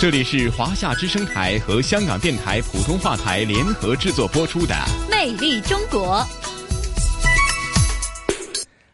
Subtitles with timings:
[0.00, 4.72] 这里是华夏之声台和香港电台普通话台联合制作播出的
[5.10, 6.18] 《魅力中国》。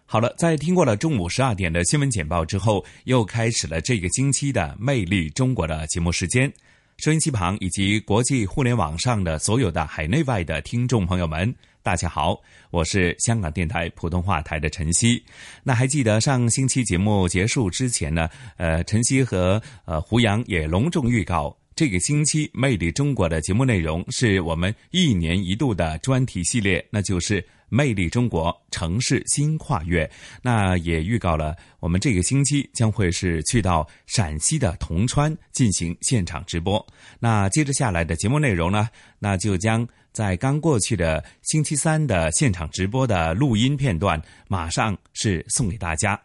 [0.06, 6.50] 好了，在听过了中午十二点的新闻简报之后，又开始了这个星期的《魅力中国》的节目时间。
[6.96, 15.22] 收音机旁以及国际互联网上的所有的海内外的听众朋友们，大家好，我是香港电台普通话台的陈曦。
[15.62, 18.26] 那还记得上星期节目结束之前呢？
[18.56, 27.46] 呃，陈曦和呃胡杨也隆重预告，这个星期《魅力中国》的节目内容是我们一年一度的专题系列，那就是。
[27.70, 30.08] 魅力中国城市新跨越，
[30.42, 36.86] 那也预告了我们这个星期将会是去到陕西的铜川进行现场直播。
[37.18, 39.84] 那接着下来的节目内容呢，那就将
[40.14, 46.18] 在刚过去的星期三的现场直播的录音片段，马上是送给大家。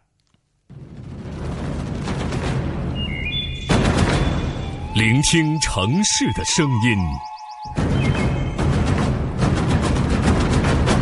[4.94, 6.98] 聆听城市的声音。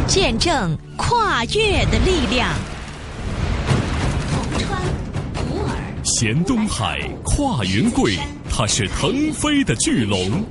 [0.07, 2.53] 见证跨越的力量。
[4.31, 4.81] 铜川、
[5.33, 8.17] 普洱、衔东海，跨云贵，
[8.49, 10.41] 它是腾飞的巨龙；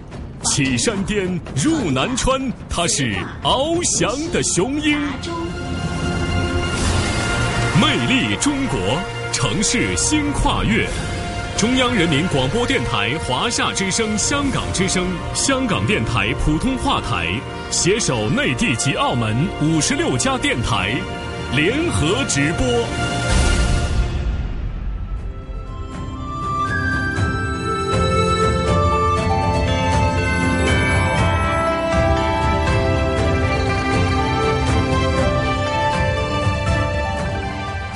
[0.47, 4.98] 起山巅，入南川，它是翱翔的雄鹰。
[7.80, 8.78] 魅力中国，
[9.33, 10.86] 城市新跨越。
[11.58, 17.27] 中央人民广播电台华夏之声、香港之声、香港电台普通话台
[17.70, 20.94] 携手内地及澳门五十六家电台
[21.54, 23.25] 联合直播。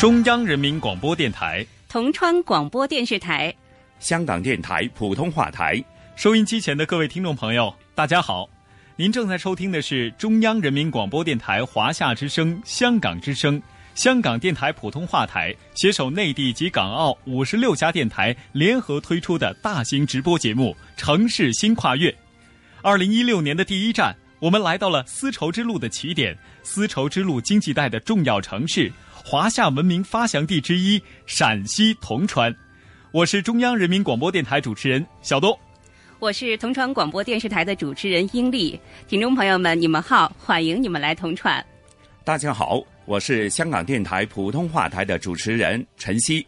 [0.00, 1.62] 中央人民广播电台。
[1.86, 3.54] 铜川广播电视台、
[3.98, 5.78] 香港电台普通话台，
[6.16, 8.48] 收音机前的各位听众朋友，大家好！
[8.96, 13.62] 您正在收听的是中央人民广播电台华夏之声、香港之声、
[13.94, 22.10] 香港电台普通话台携手内地及港澳五十六家电台联合推出的大型直播节目《城市新跨越》。
[22.80, 26.34] 二零一六年的第一站，我们来到了丝绸之路的起点——
[26.64, 28.90] 丝绸之路经济带的重要城市。
[29.30, 32.52] 华夏文明发祥地之一陕西铜川，
[33.12, 35.56] 我是中央人民广播电台主持人小东，
[36.18, 38.76] 我是铜川广播电视台的主持人英丽。
[39.06, 41.64] 听众朋友们，你们好，欢迎你们来铜川。
[42.24, 46.44] 大家好，我是香港电台普通话台的主持人陈曦。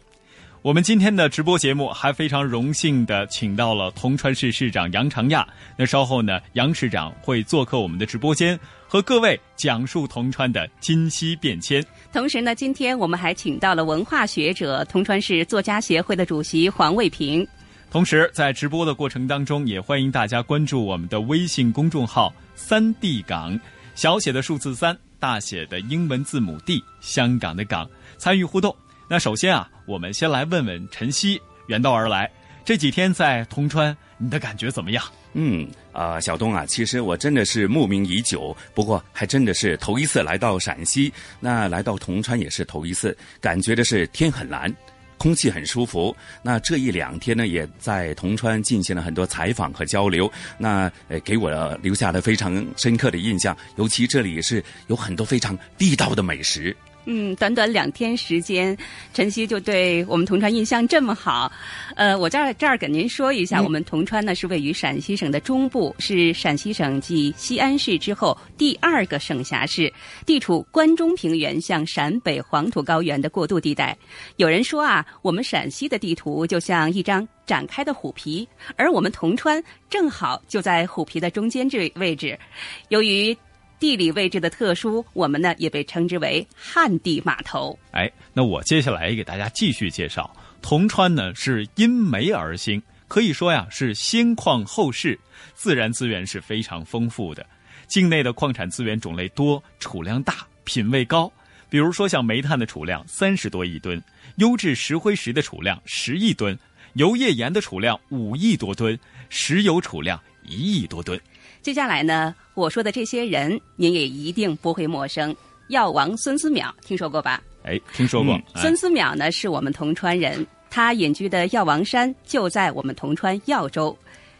[0.61, 5.47] 我们今天的直播节目还非常荣幸的请到了铜川市市长杨长亚。
[5.77, 8.59] 那稍后呢，杨市长会做客我们的直播间，
[8.93, 11.83] 和各位讲述铜川的今昔变迁。
[12.11, 17.43] 同时呢，今天我们还请到了文化学者、铜川市作家协会的主席黄卫平。
[17.89, 23.59] 同时，在直播的过程当中，也欢迎大家关注我们的微信公众号“三 D 港”，
[23.95, 27.89] 小写的数字三，大写的英文字母 D，香港的港，
[28.19, 28.75] 参与互动。
[29.09, 32.31] 那首先啊，我们先来问问晨曦，远道而来，
[32.63, 35.03] 这几天在铜川，你的感觉怎么样？
[35.33, 44.71] 嗯，啊，小东啊，其实我真的是慕名已久，不过还真的是头一次来到陕西，那来到铜川也是头一次，感觉的是天很蓝，
[45.17, 46.15] 空气很舒服。
[46.43, 51.49] 那这一两天呢，也在铜川进行了很多采访和交流，那呃给我
[51.81, 56.75] 留下了非常深刻的印象，尤其这里是有很多非常地道的美食。
[57.05, 58.77] 嗯，短短两天时间，
[59.13, 61.51] 晨曦就对我们铜川印象这么好。
[61.95, 69.91] 呃，我在这儿给您说一下，我们铜川呢是位于陕西省的中部，是陕西省继西安市之后第二个省辖市，
[70.25, 73.97] 地处关中平原向陕北黄土高原的过渡地带。
[74.37, 78.47] 有人说啊，我们陕西的地图就像一张展开的虎皮，
[78.77, 82.39] 而我们铜川正好就在虎皮的中间这位置。
[82.87, 83.37] 由于
[83.83, 87.77] 地理位置的特殊，我们呢也被称之为旱地码头。
[87.91, 95.19] 哎，那我接下来给大家继续介绍，铜川呢是因煤而兴，可以说呀是先矿后市，
[95.53, 97.45] 自然资源是非常丰富的。
[97.85, 101.29] 境内的矿产资源种类多，储量大，品位高。
[101.67, 104.01] 比如说像煤炭的储量三十多亿吨，
[104.37, 106.57] 优质石灰石的储量十亿吨，
[106.93, 108.97] 油页岩的储量五亿多吨，
[109.27, 111.19] 石油储量一亿多吨。
[111.63, 115.33] 接下来呢，我说的这些人，您也一定不会陌生。
[115.69, 117.41] 药王孙思邈，听说过吧？
[117.63, 118.35] 哎，听说过。
[118.35, 123.97] 嗯、孙思邈呢，是我们铜川人，他隐居的药王山就在我们铜川耀州。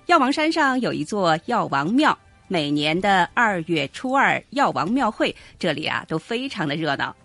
[0.07, 2.15] 药王山上有一座药王庙，
[2.49, 7.15] 每年的二月初二药王庙会，这里啊都非常的热闹。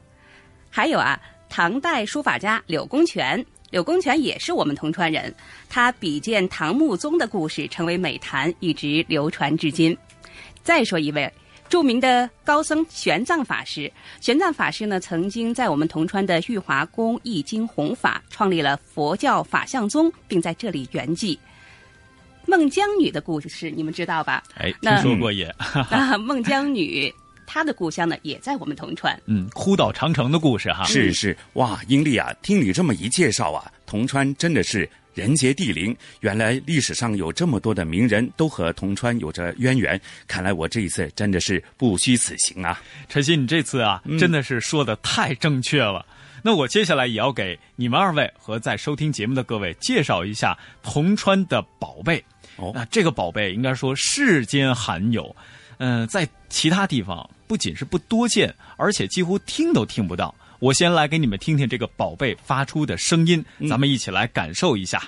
[0.71, 5.35] 还有啊，唐代书法家柳公权，柳公权也是我们铜川人，
[5.69, 9.97] 他比见唐穆宗的故事成为美谈，一直流传至今。
[10.63, 11.31] 再说一位。
[11.69, 13.93] 著名的高僧玄奘法师，
[14.23, 21.37] 玄奘法师呢，曾经在我们铜川的玉华宫译经弘法，创立了佛教法相宗，并在这里圆寂。
[22.47, 24.43] 孟姜女的故事你们知道吧？
[24.57, 25.55] 哎，听说过也。
[25.93, 27.15] 那孟姜女
[27.49, 29.19] 她的故乡呢，也在我们铜川。
[29.25, 30.85] 嗯，哭倒长城的故事哈。
[30.85, 34.89] 是是，哇，英丽啊，听你这么一介绍啊，铜川真的是。
[35.15, 40.01] 人杰地灵，原来历史上有这么多的名人都和铜川有着渊源。
[40.29, 42.81] 看来我这一次真的是不虚此行啊！
[43.09, 46.07] 晨曦，你这次啊，真的是说的太正确了。
[46.41, 52.25] 那我接下来也要给你们二位和在收听节目的各位介绍一下铜川的宝贝。
[52.55, 55.35] 哦，那这个宝贝应该说世间罕有，
[55.79, 60.35] 嗯，在其他地方不仅是不多见，而且几乎听都听不到。
[60.59, 65.03] 我先来给你们听听这个宝贝发出的声音，咱们一起来感受一下。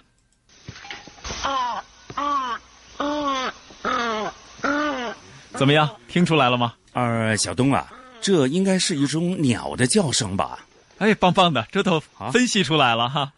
[1.42, 1.84] 啊
[2.14, 2.60] 啊
[2.96, 5.16] 啊啊啊！
[5.52, 6.74] 怎么样，听出来了吗？
[6.92, 10.66] 呃，小东啊，这应该是一种鸟的叫声吧？
[10.98, 11.98] 哎，棒棒的，这都
[12.32, 13.32] 分析出来了哈。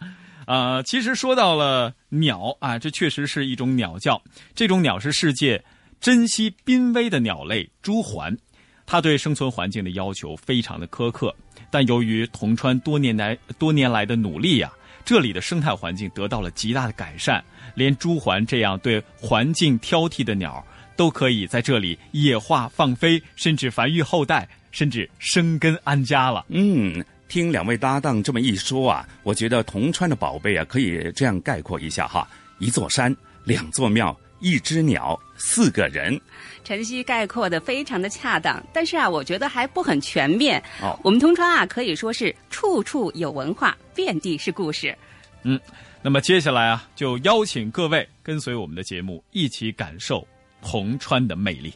[0.47, 4.21] 啊，其实说到了鸟啊，这确实是一种鸟叫。
[4.55, 5.63] 这种鸟是世界
[6.03, 8.37] 珍惜濒危的鸟类朱鹮，
[8.85, 11.33] 它对生存环境的要求非常的苛刻。
[11.71, 14.69] 但由于铜川多年来多年来的努力呀，
[15.05, 17.43] 这里的生态环境得到了极大的改善，
[17.77, 20.67] 连朱鹮这样对环境挑剔的鸟
[20.97, 26.45] 都可以在这里野化放飞，甚至繁育后代，甚至生根安家了。
[26.49, 32.29] 嗯，听两位搭档这么一说啊，我觉得铜川的宝贝啊，可以这样概括一下哈：
[32.59, 34.19] 一座山，两座庙。
[34.45, 36.19] 一只鸟，四个人。
[36.65, 40.63] 晨曦概括的非常的恰当，但是啊，我觉得还不很全面。
[40.81, 44.97] 哦，我们铜川啊，可以说是处处有文化，遍地是故事。
[45.43, 45.61] 嗯，
[46.01, 50.27] 那么接下来啊，就邀请各位跟随我们的节目，一起感受
[50.63, 51.75] 铜川的魅力。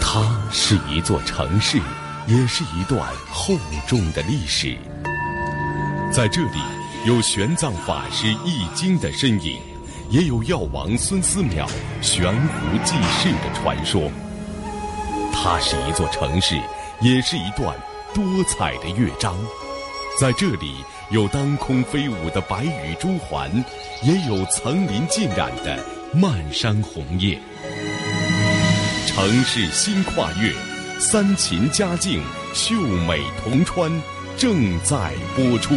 [0.00, 1.78] 它是一座城市，
[2.26, 3.54] 也是一段厚
[3.86, 4.76] 重的历史，
[6.12, 6.81] 在这里。
[7.04, 9.58] 有玄奘法师译经的身影，
[10.08, 11.68] 也有药王孙思邈
[12.00, 14.08] 悬壶济世的传说。
[15.32, 16.54] 它是一座城市，
[17.00, 17.76] 也是一段
[18.14, 19.36] 多彩的乐章。
[20.20, 20.76] 在这里，
[21.10, 23.50] 有当空飞舞的白羽朱鹮，
[24.04, 25.84] 也有层林尽染的
[26.14, 27.36] 漫山红叶。
[29.08, 30.52] 城市新跨越，
[31.00, 32.22] 三秦佳境，
[32.54, 32.76] 秀
[33.08, 33.90] 美铜川，
[34.38, 35.74] 正在播出。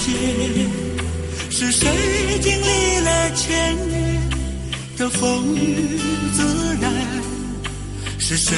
[0.00, 0.66] 天，
[1.50, 1.86] 是谁
[2.40, 4.30] 经历了千年
[4.96, 5.98] 的风雨
[6.32, 6.90] 自然？
[8.18, 8.56] 是谁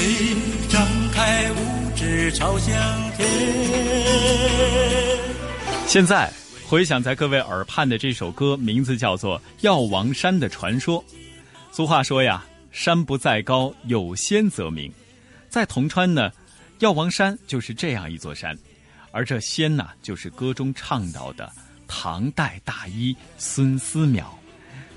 [0.68, 1.56] 张开五
[1.96, 2.72] 指朝向
[3.16, 3.26] 天？
[5.88, 6.32] 现在
[6.68, 11.02] 回想在各位耳畔的这首歌，名字叫做《药王山的传说》。
[11.72, 14.92] 俗话说呀，山不在高，有仙则名。
[15.50, 16.30] 在铜川呢，
[16.78, 18.56] 药王山就是这样一座山。
[19.12, 21.52] 而这仙呢，就是歌中倡导的
[21.86, 24.24] 唐代大医孙思邈，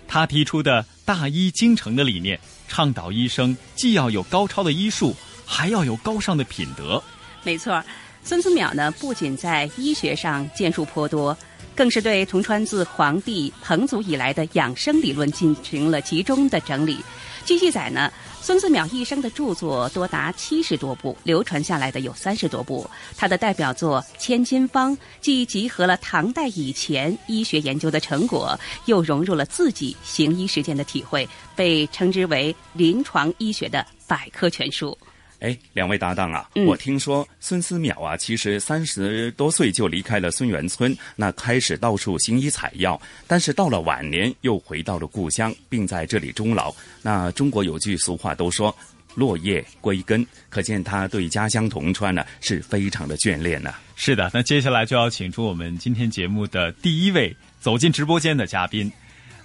[0.07, 5.13] 他提出的大医精诚的理念，倡导医生既要有高超的医术，
[5.45, 7.03] 还要有高尚的品德。
[7.43, 7.83] 没错，
[8.23, 11.37] 孙思邈呢，不仅在医学上建树颇多，
[11.75, 16.97] 更是对铜川自黄帝彭祖以来的养生理论进行了集中的整理。
[17.45, 18.09] 据记载呢。
[18.45, 22.87] 孙思邈一生的著作多达七十多部，流传下来的有三十多部。
[23.17, 34.95] 他的代表作《千金方》既集合了唐代以前医学研究的成果，又融入了自己行医实践的体会，被称之为临床医学的百科全书。
[35.39, 46.73] 哎，两位搭档啊，我听说孙思邈啊，其实三十多岁就离开了孙元村，那开始到处行医采药，但是到了晚年又回到了故乡，并在这里终老。
[47.01, 48.75] 那中国有句俗话都说
[49.13, 53.73] “落叶归根”，可见他对家乡铜川呢是非常的眷恋呢。
[53.95, 58.91] 是的，那接下来就要请出我们今天节目的第一位走进直播间的嘉宾。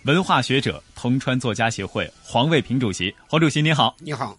[0.05, 3.15] 文化学者、铜川作家协会黄卫平主席。
[3.29, 4.35] 黄主席您好，你好。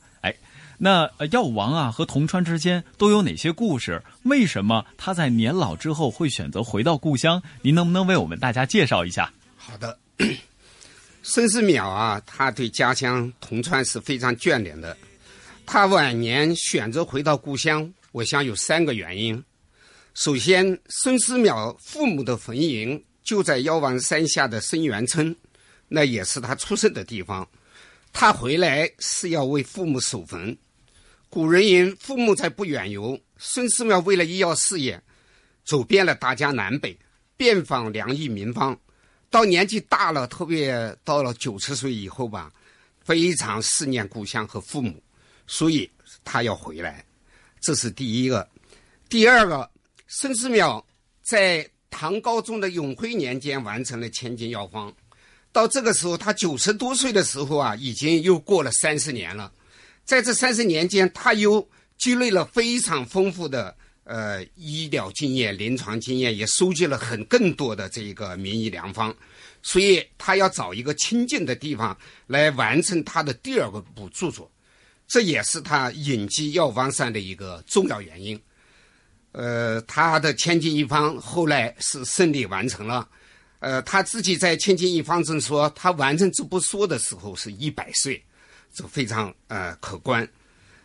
[0.83, 4.01] 那药王啊和铜川之间都有哪些故事？
[4.23, 7.39] 为什么他在年老之后会选择回到故乡？
[7.61, 9.31] 您能不能为我们大家介绍一下？
[9.55, 9.99] 好的，
[11.21, 14.97] 孙思邈啊，他对家乡铜川是非常眷恋的。
[15.67, 19.41] 他晚年选择回到故乡，我想有三个原因。
[20.15, 25.35] 首先，孙思邈父母的坟茔就在药王山下的生源村，
[25.87, 27.47] 那也是他出生的地方。
[28.11, 30.57] 他回来是要为父母守坟。
[31.31, 35.01] 古人云：“父母在，不远游。”孙思邈为了医药事业，
[35.63, 36.99] 走遍了大江南北，
[37.37, 38.77] 遍访良医名方。
[39.29, 42.51] 到年纪大了，特别到了九十岁以后吧，
[42.99, 45.01] 非常思念故乡和父母，
[45.47, 45.89] 所以
[46.25, 47.05] 他要回来。
[47.61, 48.45] 这是第一个。
[49.07, 49.71] 第二个。
[50.13, 50.83] 孙思邈
[51.23, 54.93] 在唐高宗的永徽年间完成了千金药方，
[55.53, 59.49] 到这个时候，他九十多岁的时候啊，已经又过了三十年了。
[60.11, 61.65] 在这三十年间，他又
[61.97, 69.15] 积累了非常丰富的呃医疗经验、临床经验，也收集了很更多的这个名医良方，
[69.63, 74.51] 所以他要找一个清静的地方来完成他的第二个部著作，
[75.07, 78.37] 这也是他隐居药方山的一个重要原因。
[79.31, 83.07] 呃，他的千金一方后来是顺利完成了。
[83.59, 88.21] 呃，他自己在千金一方中说，他完成这部书的时候是一百岁，
[88.73, 90.27] 这非常呃可观。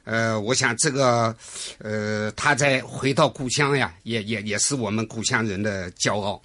[0.04, 1.36] 呃，我想这个
[1.78, 6.40] 呃，他在回到故乡呀，也也也是我们故乡人的骄傲。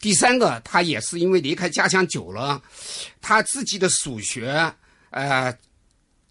[0.00, 2.62] 第三个，他也是因为离开家乡久了，
[3.20, 4.72] 他自己的所学
[5.10, 5.52] 呃。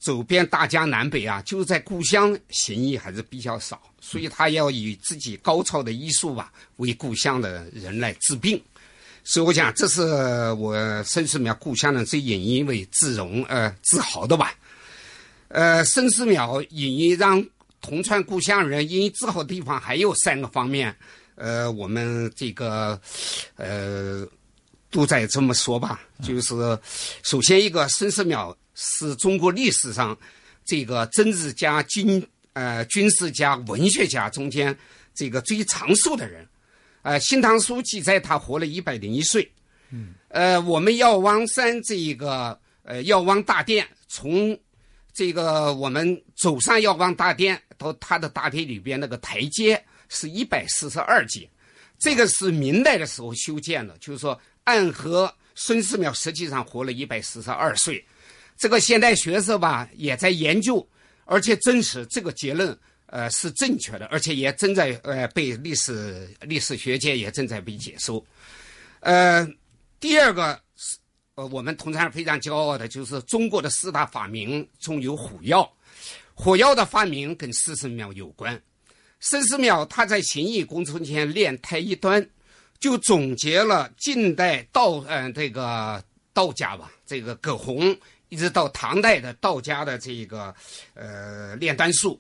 [0.02, 8.60] 走遍大江南北啊，就是在故乡行医还是比较少，所以他要以自己高超的医术吧，为故乡的人来治病。
[9.24, 10.02] 所以我讲，这是
[10.54, 14.54] 我孙思邈故乡人最引以为自荣、呃自豪的吧。
[15.50, 17.44] 呃，孙思邈引以让
[17.82, 20.96] 铜川故乡人引以自豪的地方还有三个方面。
[21.36, 23.00] 呃，我们这个
[23.56, 24.26] 呃
[24.90, 26.80] 都在这么说吧，就是
[27.24, 28.56] 首先一个孙思邈。
[28.74, 30.18] 是中国历史上
[30.66, 34.76] 这个政治家、军呃军事家、文学家中间
[35.14, 36.48] 这个最长寿的人。
[37.02, 39.52] 呃，《新唐书》记载他活了一百零一岁。
[39.90, 40.14] 嗯。
[40.30, 44.58] 呃，我们药王山这一个呃药王大殿，从
[45.14, 51.50] 这个我们走上药王大殿到他的大殿里边那个台阶是一百四十二阶，
[52.00, 58.04] 这个是明代的时候修建的，就是说暗合孙思邈实际上活了一百四十二岁。
[58.58, 60.88] 这个现代学者吧也在研究，
[61.26, 62.78] 而且证实这个结论
[63.12, 68.26] 呃是正确的，而且也正在呃被历史历史学界也正在被接受。
[69.02, 69.48] 呃，
[70.00, 70.98] 第二个是
[71.36, 75.72] 呃我们通常非常骄傲的就是中国的四大发明中有火药，
[76.34, 78.60] 火药的发明跟孙思邈有关。
[79.20, 82.28] 孙思邈他在行医工程前练太一端，
[82.80, 86.04] 就总结了近代道嗯这个
[86.34, 87.96] 道家吧，这个葛洪。
[88.30, 90.56] 一直到唐代的道家的这个
[90.94, 92.18] 呃炼丹术，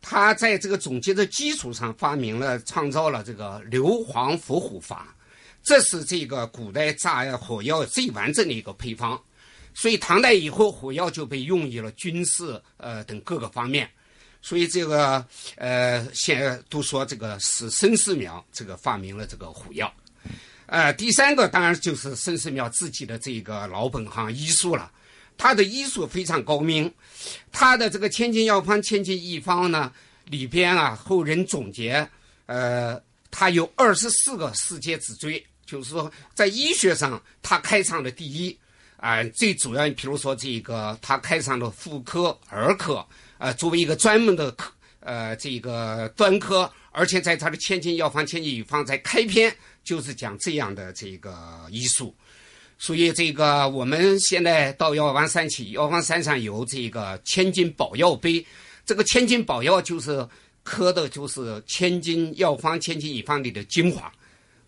[0.00, 5.14] 他在这个总结的基础上发明了创造了这个硫磺伏虎法，
[5.62, 9.20] 这是这个古代炸药火药最完整的一个配方。
[9.74, 13.90] 所以唐代以后火药就被用于了军事呃等各个方面。
[14.40, 15.26] 所以这个
[15.56, 19.92] 呃现在都说这个是孙思邈这个发明了这个火药。
[20.66, 24.90] 呃，第三个当然就是孙思邈自己的这个老本行医术了。
[25.38, 26.92] 他的医术非常高明，
[27.52, 29.92] 他的这个千金药方、千金一方呢
[30.26, 32.08] 里边啊，后人总结，
[32.46, 33.00] 呃，
[33.30, 38.58] 他有二十四个世界之最，就是说在医学上他开创了第一
[38.96, 39.22] 啊。
[39.34, 43.06] 最主要，比如说这个他开创了妇科、儿科，
[43.38, 52.14] 呃，作为一个专门的科，呃，这个专科，而且在他的千金药方、千金一方在开篇就是讲这样的这个医术。
[52.78, 58.44] 所以这个我们现在到药王山去，药王山上有这个千金宝药碑，
[58.84, 60.26] 这个千金宝药就是
[60.62, 64.12] 刻的就是千金药方、千金一方里的精华，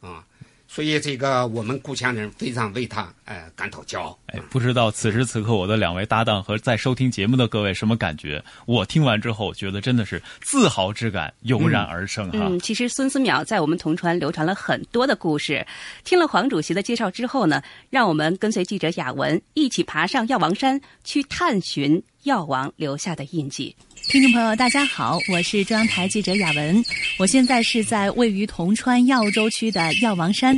[0.00, 0.24] 啊。
[0.70, 4.18] 所以，这个我们故乡人非常为他呃感到骄傲。
[4.26, 8.44] 哎，不知道此时此刻我的两位搭档和在收听节目的各位什么感觉？
[8.66, 12.40] 我听完之后觉得真的是自豪之感油然而生哈。
[12.42, 15.66] 嗯，其实孙思邈在我们铜川流传了很多的故事。
[16.04, 22.02] 听了黄主席的介绍之后呢，让我们跟随记者雅文一起爬上药王山去探寻。
[22.24, 23.74] 药王留下的印记。
[24.06, 26.82] 听众朋友，大家好，我是中央台记者雅文，
[27.18, 30.56] 我现在是在位于铜川耀州区的药王山。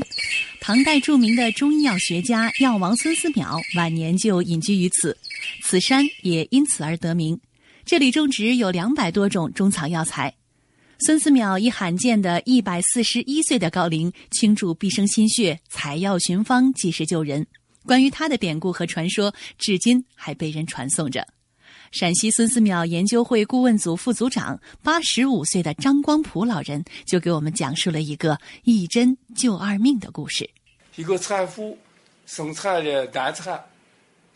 [0.60, 5.16] 唐代著名的中医药学家药王孙思邈晚年就隐居于此，
[5.62, 7.40] 此山也因此而得名。
[7.84, 10.32] 这里种植有两百多种中草药材。
[11.00, 17.46] 孙思邈以罕见的一百四十一岁的高龄，倾注毕生心血，采药寻方，济世救人。
[17.86, 21.26] 关于他的典故和传说，至今还被人传颂着。
[21.90, 30.48] 陕西孙思邈研究会顾问组副组长、八十五岁的张光普老人就给我们讲述了一个一针救二命的故事。
[30.94, 31.76] 一个产妇
[32.26, 33.60] 生产了难产，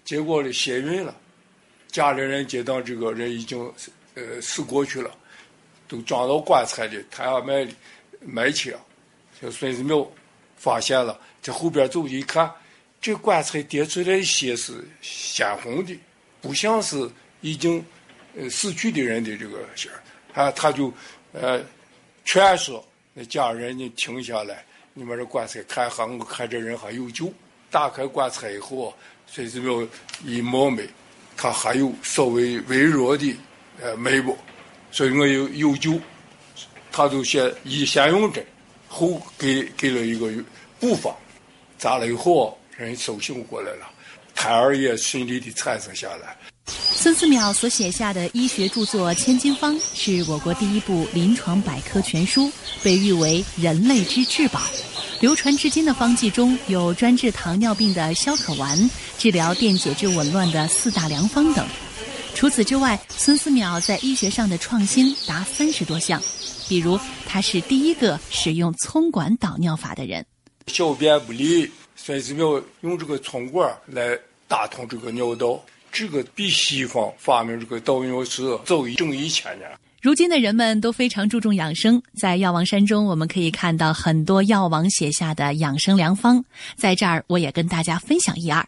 [0.04, 1.14] 结果呢先孕了，
[1.92, 3.72] 家里人接到这个人已经
[4.14, 5.08] 呃死过去了，
[5.86, 7.64] 都装到棺材里，他要卖
[8.20, 8.80] 卖去了。
[9.52, 10.08] 孙思邈
[10.56, 12.50] 发现了，在后边走一看，
[13.00, 15.96] 这棺材叠出来的血是鲜红的，
[16.40, 17.08] 不像是。
[17.44, 17.84] 已经，
[18.34, 20.00] 呃，死去的人的这个信儿，
[20.32, 20.90] 啊，他就，
[21.34, 21.62] 呃，
[22.24, 22.82] 劝说
[23.12, 27.30] 那家人你停下来，你们这棺材看哈，我看这人还有救。
[27.70, 28.96] 打开棺材以后啊，
[29.26, 29.86] 孙子庙
[30.24, 30.88] 一摸眉，
[31.36, 33.36] 他还有稍微微弱的，
[33.78, 34.34] 呃，眉毛，
[34.90, 36.00] 所以我有有救。
[36.90, 38.42] 他就先以先用针，
[38.88, 40.32] 后给给了一个
[40.80, 41.14] 布方，
[41.76, 43.90] 扎了以后，人苏醒过来了，
[44.34, 46.34] 胎儿也顺利的产生下来。
[46.66, 52.50] 孙思邈所写下的医学著作《千金方》是我国第一部临床百科全书，
[52.82, 54.60] 被誉为人类之至宝。
[55.20, 61.66] 流传至今的方剂中有专治糖尿病的消渴丸，治疗电解质紊乱的四大良方等。
[62.34, 66.20] 除此之外，孙思邈在医学上的创新达三十多项，
[66.68, 70.24] 比如他是第一个使用葱管导尿法的人。
[70.66, 74.18] 小便不利，孙思邈用这个葱管来
[74.48, 75.62] 打通这个尿道。
[75.94, 79.70] 这个比西方发明这个导尿是早一整一千年。
[80.02, 86.44] 如今的人们都非常注重养生，在药王山中，我们可以看到很多药王写下的养生良方。
[86.76, 88.66] 在这儿，我也跟大家分享一二：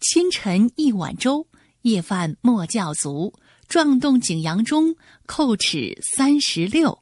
[0.00, 1.46] 清晨一碗粥，
[1.82, 3.32] 夜饭莫教足，
[3.68, 4.96] 壮动景阳钟，
[5.28, 6.98] 叩齿三十六。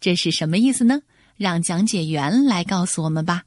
[0.00, 1.02] 这是什么意思呢？
[1.36, 3.42] 让讲解员来告诉我们吧。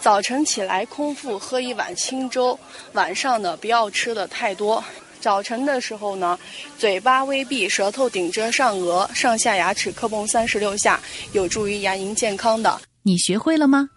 [0.00, 2.58] 早晨起来空腹喝一碗清粥，
[2.92, 4.84] 晚上呢不要吃的太多。
[5.26, 6.38] 早晨的时候呢，
[6.78, 11.00] 嘴巴微闭，舌头顶着上颚，上下牙齿磕碰三十六下，
[11.32, 12.80] 有助于牙龈健康的。
[13.02, 13.88] 你学会了吗？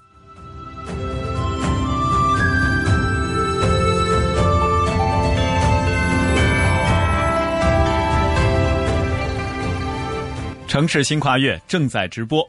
[10.67, 12.43] 城市新跨越正在直播。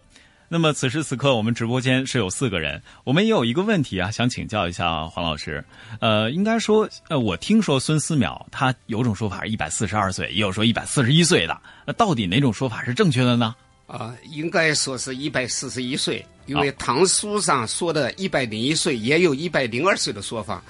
[0.52, 2.82] 那么此时此刻，我们直播间是有四个人。
[3.04, 5.64] 我们也有一个问题啊，想请教一下黄老师。
[6.00, 11.56] 呃，应该说，呃，我听说孙思邈他有种说法是一百四十二岁，也有说一百四十一岁的。
[11.86, 13.54] 那到底哪种说法是正确的呢？
[13.86, 20.60] 啊，应该说是一百四十一岁，因为唐书上说的一百零一岁，也有一百零二岁的说法。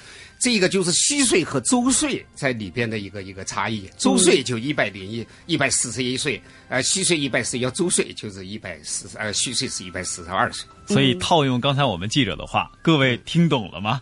[0.41, 10.67] 这个就是虚岁和周岁在里边的一个一个差异，周岁就一百零一、一百四十一岁，呃，虚岁一百四，要周岁就是一百四十，呃，虚岁是一百四十二岁。
[10.87, 14.01] 所以套用刚才我们记者的话，各位听懂了吗？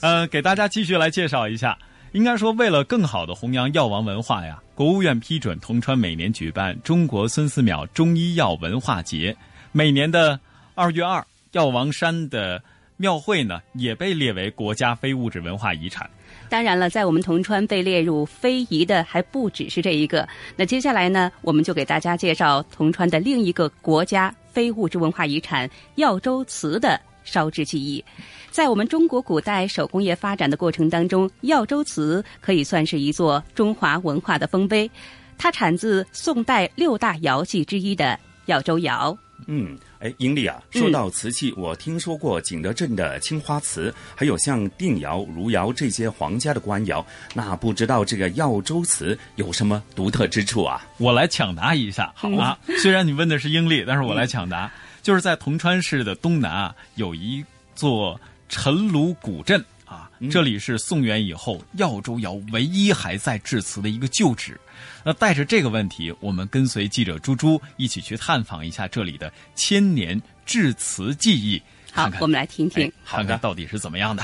[0.00, 1.76] 呃，给大家继续来介绍一下。
[2.12, 9.36] 应该说，为了更好的弘扬药王文化呀，国务院批准铜川每年举办中国孙思邈中医药文化节，
[9.72, 10.40] 每年的
[10.74, 12.62] 二月二，药王山的。
[12.96, 16.08] 庙会呢也被列为国家非物质文化遗产。
[16.48, 20.26] 当然了，在我们铜川被列入非遗的还不只是这一个。
[20.54, 28.04] 那接下来呢，我们就给大家介绍铜川的另一个国家非物质文化遗产——耀州瓷的烧制技艺。
[28.50, 34.88] 在我们中国古代手工业发展的过程当中，耀州瓷可以算是一座中华文化的丰碑。
[35.36, 39.18] 它产自宋代六大窑系之一的耀州窑。
[39.46, 39.78] 嗯。
[39.98, 47.04] 哎，英丽啊，说到瓷器，我听说过景德镇的青花瓷，还有像定窑、汝窑这些皇家的官窑。
[47.32, 50.86] 那不知道这个耀州瓷有什么独特之处啊？
[50.98, 52.56] 我来抢答一下，好吗？
[52.78, 54.70] 虽然你问的是英丽，但是我来抢答，
[55.02, 57.44] 就是在铜川市的东南啊，有一
[57.74, 60.10] 座陈鲁古镇啊。
[60.30, 64.60] 这里是宋元以后耀州窑唯一还在制瓷的一个旧址。
[65.04, 71.62] 那带着这个问题，我们跟随记者猪猪一起去探访一下这里的千年制瓷技艺。
[71.92, 74.22] 好，我们来听听，看看到底是怎么样的。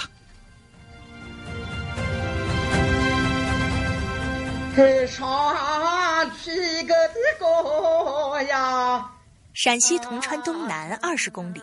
[5.07, 6.51] 上皮
[6.87, 9.07] 个的歌呀。
[9.55, 11.61] 陕西铜川东南二十公里，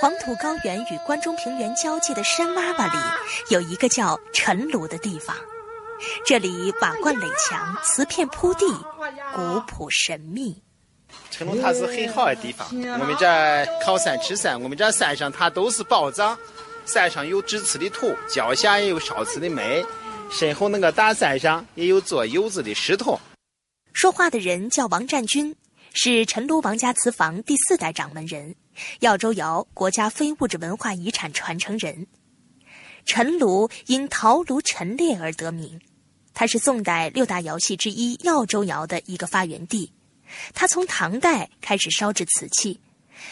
[0.00, 2.98] 黄土高原与关中平原交界的山洼洼里，
[3.50, 5.36] 有一个叫陈鲁的地方。
[6.24, 8.66] 这里瓦罐垒墙，瓷片铺地，
[9.34, 10.62] 古朴神秘。
[11.30, 12.68] 成都它是很好的地方，
[13.00, 13.26] 我们这
[13.84, 16.36] 靠山吃山，我们这山上它都是宝藏，
[16.84, 19.84] 山上有制瓷的土，脚下也有烧瓷的煤，
[20.30, 23.18] 身后那个大山上也有做柚子的石头。
[23.92, 25.54] 说话的人叫王占军，
[25.94, 28.54] 是陈炉王家瓷坊第四代掌门人，
[29.00, 32.06] 耀州窑国家非物质文化遗产传承人。
[33.06, 35.80] 陈炉因陶炉陈列而得名，
[36.34, 39.90] 它是宋代六大窑系之一耀州窑的一个发源地。
[40.52, 42.78] 它从唐代开始烧制瓷器，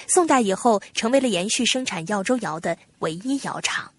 [0.07, 3.91] 宋代以后成为了延续生产耀州窑的唯一窑厂。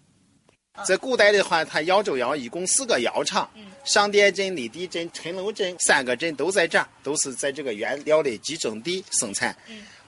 [0.84, 3.48] 在古代的话，它耀州窑一共四个窑厂，
[3.84, 9.56] 上店镇、立地镇、陈楼镇三个镇都在这儿，都是在这个原料的集中地生产。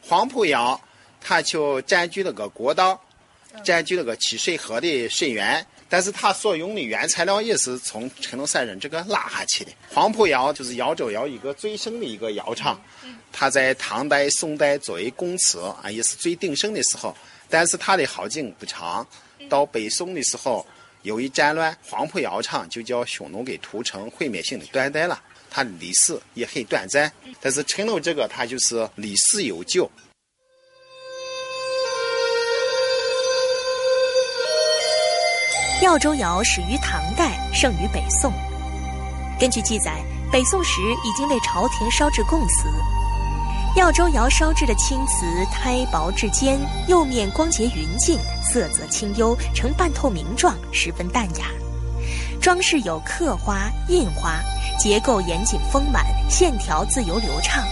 [0.01, 0.81] 黄埔窑
[1.21, 2.99] 它就占据了个国道，
[3.65, 5.65] 占据了个七水河的水源。
[5.91, 9.71] 但是它所用的原材料也是从成都山上这个拉下去的。
[9.89, 12.79] 黄埔窑就是耀州窑一个最盛的一个窑厂，
[13.33, 17.17] 它在唐代、宋代作为公瓷啊，也是最鼎盛的时候。
[17.49, 19.07] 但是它的好景不长，
[19.49, 20.67] 到北宋的时候，
[21.05, 25.19] 由于战乱，黄埔窑厂就叫匈奴给屠城，毁灭性的断代了。
[25.49, 27.11] 它的历史也很短暂。
[27.41, 29.91] 但是陈楼这个，它就是历史悠久。
[35.81, 38.33] 耀州窑始于唐代，盛于北宋。
[39.39, 42.69] 根据记载，北宋时已经为朝廷烧制贡瓷。
[43.77, 51.47] 耀州窑烧制的青瓷胎薄质坚，釉面光洁匀净，色泽清幽，呈半透明状，十分淡雅。
[52.41, 54.41] 装饰有刻花、印花，
[54.81, 57.65] 结构严谨丰满，线条自由流畅。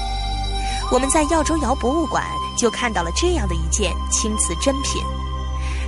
[0.92, 2.24] 我们在耀州窑博物馆
[2.56, 5.02] 就看到了这样的一件青瓷珍品。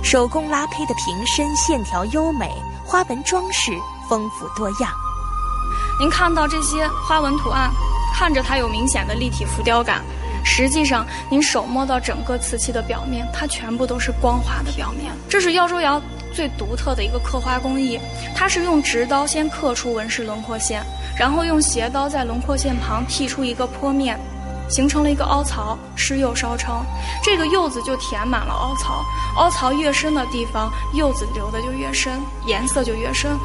[0.03, 2.51] 手工拉胚的瓶身线条优美，
[2.85, 3.71] 花纹装饰
[4.09, 4.91] 丰富多样。
[5.99, 7.69] 您看到这些花纹图案，
[8.15, 10.01] 看着它有明显的立体浮雕感，
[10.43, 15.11] 实际上您手摸到整个瓷器的表面，它全部都是光滑的表面。
[15.27, 16.01] 这是耀州窑
[16.33, 17.99] 最独特的一个刻花工艺，
[18.35, 20.83] 它是用直刀先刻出纹饰轮廓线，
[21.17, 24.19] 然后用斜刀在轮廓线旁剔出一个坡面。
[24.69, 26.85] 形成了一个凹槽，施釉烧成，
[27.23, 29.03] 这个釉子就填满了凹槽，
[29.35, 33.37] 凹槽越深的地方，釉子流的就越深，颜色就越深。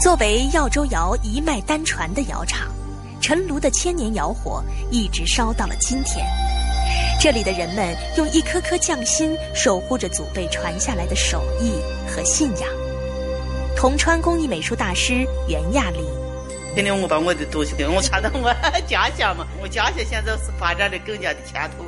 [0.00, 2.68] 作为耀州窑一脉单传的窑厂，
[3.20, 6.26] 陈炉的千年窑火一直烧到了今天。
[7.20, 11.72] 这里的人们用一颗颗匠心守护着祖辈传下来的手艺
[12.08, 12.68] 和信仰。
[13.76, 16.25] 铜川工艺美术大师袁亚玲。
[16.76, 18.54] 今天我把我的东西给我传到我
[18.86, 21.86] 家乡嘛， 我家乡现在是发展的更加的前途。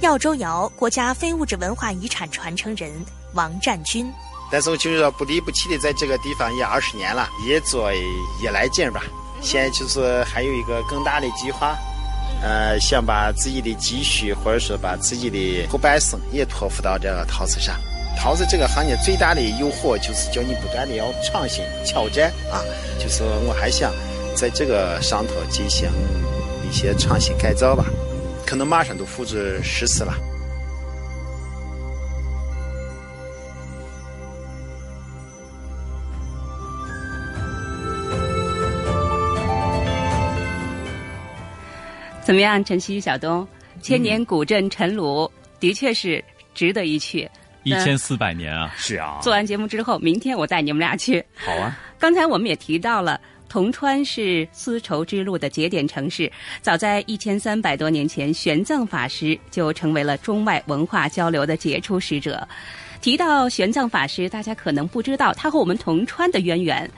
[0.00, 2.90] 耀州窑国家非物质文化遗产传承人
[3.34, 4.12] 王占军，
[4.50, 7.92] 但是我就是说不离不弃的在这个地方也二十年了，也做
[8.42, 9.04] 也来劲吧。
[9.40, 11.78] 现在就是还有一个更大的计划，
[12.42, 17.76] 呃，想把自己的积蓄或者说把自己的后半生也托付到这个陶瓷上。
[18.18, 22.60] 陶瓷这个行业最大的诱惑就是叫你不断的要创新挑战啊，
[22.98, 23.92] 就是我还想。
[24.34, 25.90] 在这个上头进行
[26.68, 27.86] 一些创新改造吧，
[28.46, 30.14] 可能马上都付诸实施了。
[42.22, 43.44] 怎么样，晨曦、小东？
[43.82, 45.28] 千年古镇陈炉
[45.58, 47.28] 的确是值得一去。
[47.62, 48.72] 一千四百年啊！
[48.76, 49.18] 是啊。
[49.22, 51.24] 做完节目之后，明天我带你们俩去。
[51.34, 51.78] 好啊。
[51.98, 53.20] 刚才我们也提到了。
[53.50, 62.46] 铜川是丝绸之路的节点城市，早在一千三百多年前，玄奘法师就成为了中外文化交流的杰出使者。
[63.00, 66.90] 提到玄奘法师，大家可能不知道他和我们铜川的渊源。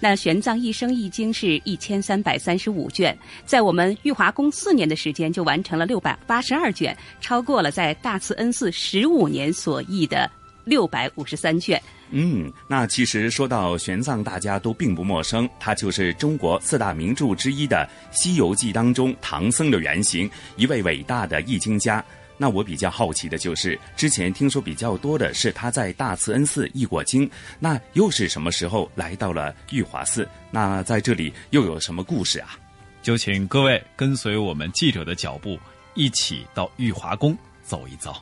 [0.00, 10.30] 那玄奘一生易经是一千三百三十五卷，在我们玉华宫四年的时间就完成了六百八十二卷，超过了在大慈恩寺十五年所译的
[10.64, 11.80] 六百五十三卷。
[12.10, 22.04] 嗯，那其实说到玄奘，大家都并不陌生，他就是中国四大名著之一的《西游记》当中唐僧的原型，一位伟大的易经家。
[22.44, 27.26] 那我比较好奇的就是，之前听说比较多的是他在大慈恩寺译过经，
[27.58, 30.28] 那又是什么时候来到了玉华寺？
[30.50, 32.58] 那在这里又有什么故事啊？
[33.00, 35.58] 就请各位跟随我们记者的脚步，
[35.94, 38.14] 一起到玉华宫走一走。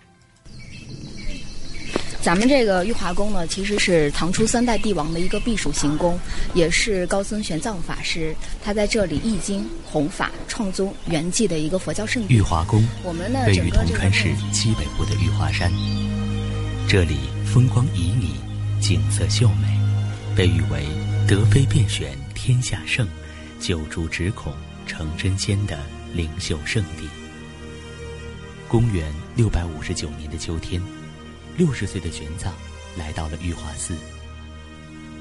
[2.22, 6.16] 咱们这个玉华宫呢，其实是唐初三代帝王的一个避暑行宫，
[6.54, 8.32] 也是高僧玄奘法师
[8.62, 12.32] 他在这里译经、弘法、创宗圆寂的一个佛教圣地。
[12.32, 15.68] 玉华宫，我们呢位于铜川市西北部的玉华山，
[16.88, 19.66] 这里风光旖旎，景色秀美，
[20.36, 20.86] 被誉为
[21.26, 23.04] 德妃遍选天下圣，
[23.58, 24.54] 九竹只恐
[24.86, 25.76] 成真仙的
[26.14, 27.08] 灵秀圣地。
[28.68, 30.80] 公元六百五十九年的秋天，
[31.56, 32.48] 六十岁的玄奘
[32.96, 33.94] 来到了玉华寺。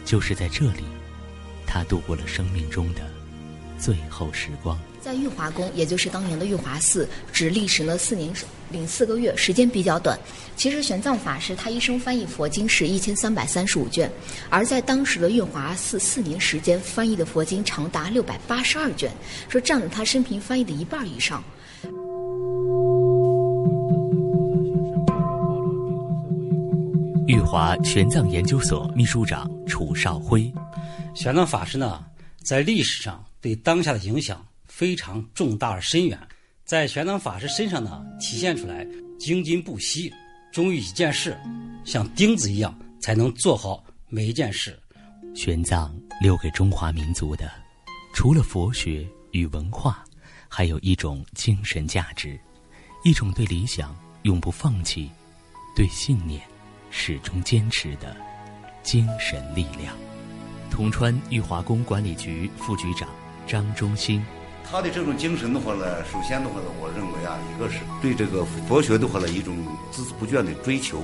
[0.03, 0.83] 就是在这里，
[1.65, 3.01] 他度过了生命中的
[3.77, 4.77] 最后时光。
[4.99, 8.31] 在玉华宫，也就是当年的玉华寺，只历时了四年
[8.71, 10.19] 零四个月，时间比较短。
[10.55, 14.11] 其实玄奘法师他一生翻译佛经是一千三百三十五卷，
[14.49, 19.11] 而在当时的玉华寺四年时间翻译的佛经长达六百八十二卷，
[19.49, 21.43] 说占了他生平翻译的一半以上。
[27.51, 30.49] 华玄奘研究所秘书长楚少辉，
[31.13, 32.01] 玄奘法师呢，
[32.45, 34.41] 在历史上对当下的影响。
[34.67, 36.17] 非常重大而深远，
[36.63, 38.87] 在玄奘法师身上呢，体现出来
[39.19, 40.09] 精进不息，
[40.53, 41.37] 忠于一件事，
[41.83, 44.79] 像钉子一样，才能做好每一件事。
[45.35, 47.51] 玄奘留给中华民族的，
[48.13, 50.05] 除了佛学与文化，
[50.47, 52.39] 还有一种精神价值，
[53.03, 55.11] 一种对理想永不放弃、
[55.75, 56.41] 对信念
[56.91, 58.15] 始终坚持的
[58.83, 59.95] 精神力量。
[60.69, 63.09] 铜川玉华宫管理局副局长
[63.47, 64.23] 张忠兴。
[64.69, 69.57] 他的这种精神的话呢，首先的话呢，我认为啊，一个是对这个佛学的话呢一种
[69.91, 70.99] 孜孜不倦的追求；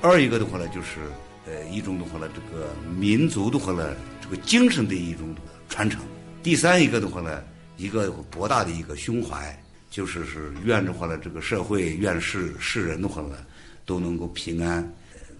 [0.00, 1.00] 二一个的话呢，就是
[1.46, 5.32] 呃一种的话呢，这个民族的话呢，这个精神的一种
[5.68, 6.00] 传承；
[6.42, 7.44] 第三一个的话呢，
[7.76, 9.56] 一个博大的一个胸怀，
[9.88, 13.36] 就是是愿的话呢，这个社会愿世世人的话呢，
[13.84, 14.82] 都能够平安，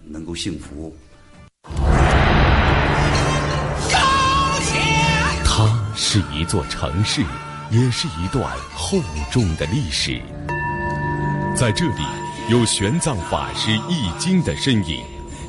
[0.09, 0.95] 能够幸福。
[5.43, 7.23] 它是一座城市。
[7.69, 8.97] 也是一段厚
[9.29, 10.21] 重的历史，
[11.53, 12.03] 在这里
[12.49, 15.03] 有玄奘法师译经的身影，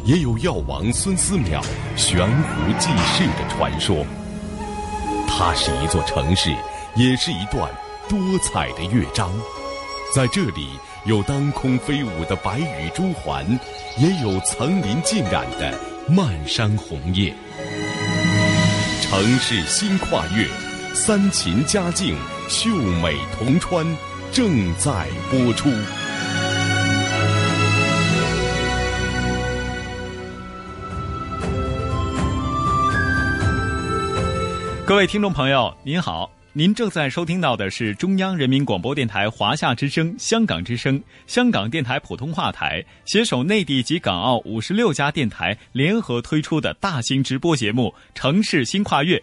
[0.05, 1.63] 也有药王孙思邈
[1.97, 4.05] 悬壶济世的传说。
[5.29, 6.53] 它是一座城市，
[6.97, 7.71] 也是一段
[8.09, 9.31] 多彩的乐章。
[10.13, 10.71] 在这里
[11.09, 13.43] 有当空飞舞的白羽朱鹮，
[13.97, 15.73] 也有层林尽染的
[16.07, 17.35] 漫山红叶。
[19.01, 20.47] 城市新跨越。
[20.93, 22.15] 三秦佳境，
[22.47, 22.69] 秀
[23.03, 23.87] 美铜川，
[24.33, 25.71] 正在播出。
[34.85, 49.17] 各位听众朋友，您好，您正在收听到的是中央人民广播电台华夏之声、香港之声、香港电台普通话台携手内地及港澳五十六家电台联合推出的大型直播节目《城市新跨越》。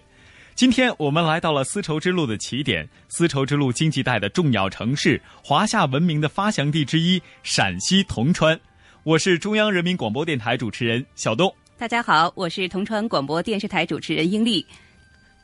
[0.56, 8.58] 今天我们来到了丝绸之路的起点，丝绸之路经济带的重要城市，华夏文明的发祥地之一——陕西铜川。
[9.04, 11.54] 我是中央人民广播电台主持人小东。
[11.78, 14.66] 大家好，我是铜川广播电视台主持人英丽。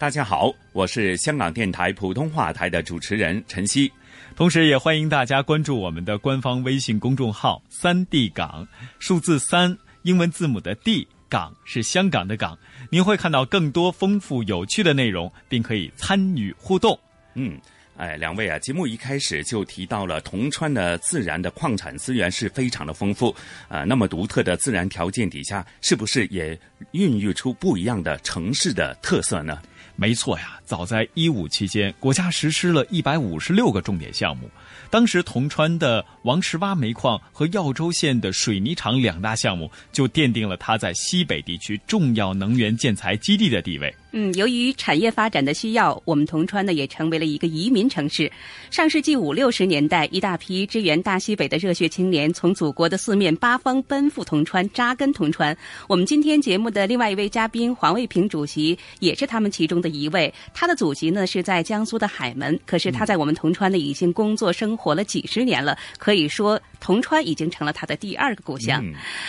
[0.01, 3.91] 大家好，我是香港电台普通话台的主持人陈曦。
[4.35, 11.07] 同时，也欢迎大家关注我们的官方微信公众号“三 D 港”，数字三，英文字母的 D。
[11.29, 12.57] 港是香港的港，
[12.89, 16.99] 您会看到更多丰富有趣的内容，并可以参与互动。
[17.35, 17.59] 嗯，
[17.95, 23.35] 哎，两位啊，节目一开始就提到了铜川的自然的矿产资源是非常的丰富
[23.67, 26.59] 啊，那么独特的自然条件底下，是不是也
[26.93, 29.61] 孕育出不一样的城市的特色呢？
[29.95, 34.49] 没错呀，早在一五期间，国家实施了一百五十六个重点项目。
[34.89, 43.93] 当时，铜川的王石洼煤矿和耀州县的水泥厂两大项目，就奠定了它在西北地区重要能源建材基地的地位。
[44.13, 48.29] 嗯，由于产业发展的需要，我们铜川呢也成为了一个移民城市。
[48.69, 55.55] 上世纪五六十年代，一大批支援大西北的热血青年从祖国的四面八方奔赴铜川，扎根铜川。
[55.87, 60.33] 我们今天节目的另外一位嘉宾黄卫平主席也是他们其中的一位。
[60.53, 68.83] 他的祖籍呢是在江苏的海门，可是他在我们铜川呢已经工作生活了几十年了，可以说铜川已经成了他的第二个故乡。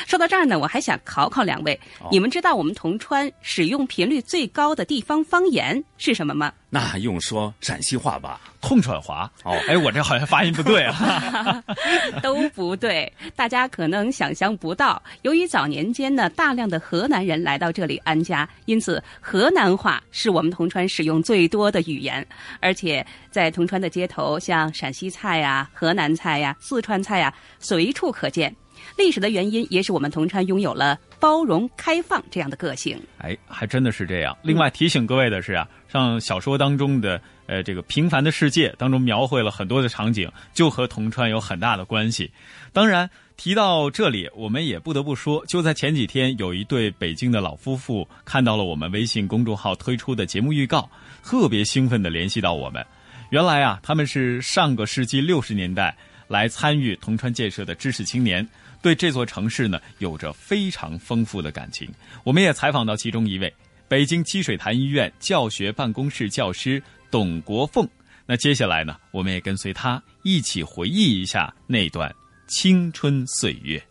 [0.09, 1.79] 说到这儿呢，我还想考考两位，
[2.11, 4.73] 你们知道我们铜川使用频率最高？
[4.75, 6.51] 的地方方言是什么吗？
[6.75, 9.31] 那用说陕西话吧，痛川话。
[9.45, 11.63] 哦，哎，我这好像发音不对啊，
[12.23, 13.13] 都不对。
[13.37, 22.27] 大家可能想象不到，由于早年间呢，大量的河南人来到这里安家，因此河南话是我们铜川使用最多的语言。
[22.59, 28.57] 而且在铜川的街头，像陕西菜呀、河南菜呀、四川菜呀，随处可见。
[28.97, 33.01] 历史的原因也使我们铜川拥有了包容开放这样的个性。
[33.19, 34.37] 哎，还真的是这样。
[34.43, 42.31] 另外提醒各位的是啊，像小说当中的呃，这个平凡的世界当中描绘了很多的场景，就和铜川有很大的关系。
[42.73, 50.89] 当然，提到这里，我们也不得不说，就在前几天，有一对北京的老夫妇看到了我们微信公众号推出的节目预告，
[51.23, 52.85] 特别兴奋地联系到我们。
[53.31, 55.95] 原来啊，他们是上个世纪六十年代
[56.29, 58.47] 来参与铜川建设的知识青年，
[58.83, 61.89] 对这座城市呢有着非常丰富的感情。
[62.25, 63.55] 我们也采访到其中一位，
[63.89, 67.89] 北京积水潭医院教学办公室教师董国凤。
[68.27, 72.15] 那接下来呢，我们也跟随他一起回忆一下那段
[72.47, 73.83] 青春岁月。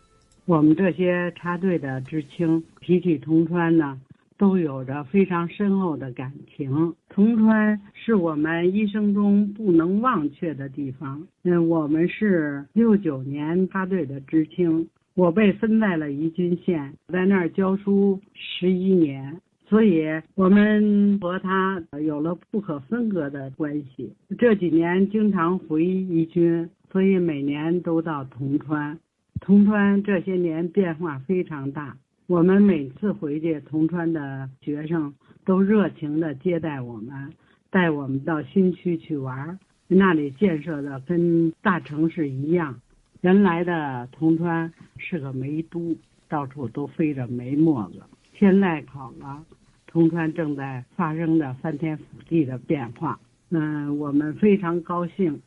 [0.45, 3.97] 我们这些插队的知青提起铜川呢。
[4.41, 6.95] 都有着非常深厚的感情。
[7.09, 11.27] 铜川是我们一生中不能忘却的地方。
[11.43, 24.11] 嗯，我们是六九年插队的知青，我被分在了宜君县，在那儿教书十一年，所以我们和他有了不可分割的关系。
[24.39, 28.97] 这几年经常回宜君，所以每年都到铜川。
[29.39, 31.95] 铜川这些年变化非常大。
[32.31, 35.13] 我们每次回去，铜川的学生
[35.43, 37.33] 都热情地接待我们，
[37.69, 39.59] 带我们到新区去玩。
[39.89, 42.79] 那里建设的跟大城市一样，
[43.19, 45.93] 原来的铜川是个煤都，
[46.29, 48.01] 到处都飞着煤沫子。
[48.33, 49.43] 现在好了，
[49.85, 53.19] 铜川正在发生着翻天覆地的变化。
[53.49, 55.41] 嗯，我们非常高兴。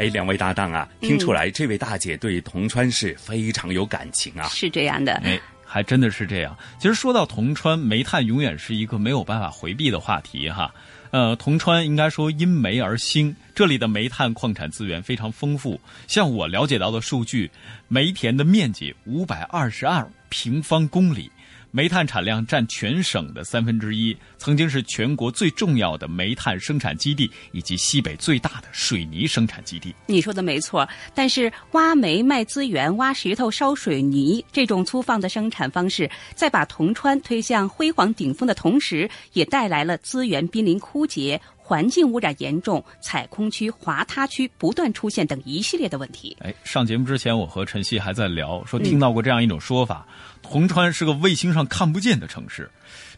[0.00, 5.12] 哎，两位搭档啊，听出来这位大姐对铜川是非常有感情啊，是这样的。
[5.16, 6.56] 哎，还真的是这样。
[6.78, 10.74] 其实说到铜川，煤炭永远是一个没有办法回避的话题哈。
[11.10, 15.78] 呃，铜川应该说因煤而兴，这里的煤炭矿产资源非常丰富。
[16.06, 17.50] 像我了解到的数据，
[17.86, 21.30] 煤田的面积五百二十二平方公里。
[21.72, 29.94] 煤炭产量占全省的三分之一，曾经是全国最重要的煤炭生产基地，以及西北最大的水泥生产基地。
[30.06, 41.40] 你说的没错，但是挖煤卖资源、挖石头烧水泥这种粗放的生产方式，在把铜川推向辉煌顶峰的同时，也带来了资源濒临枯竭。
[41.70, 46.36] 环境污染严重，采空区、滑塌区不断出现等一系列的问题。
[46.40, 50.04] 哎，上节目之前，我和晨曦还在聊，说听到过这样一种说法：
[50.42, 52.68] 铜川是个卫星上看不见的城市。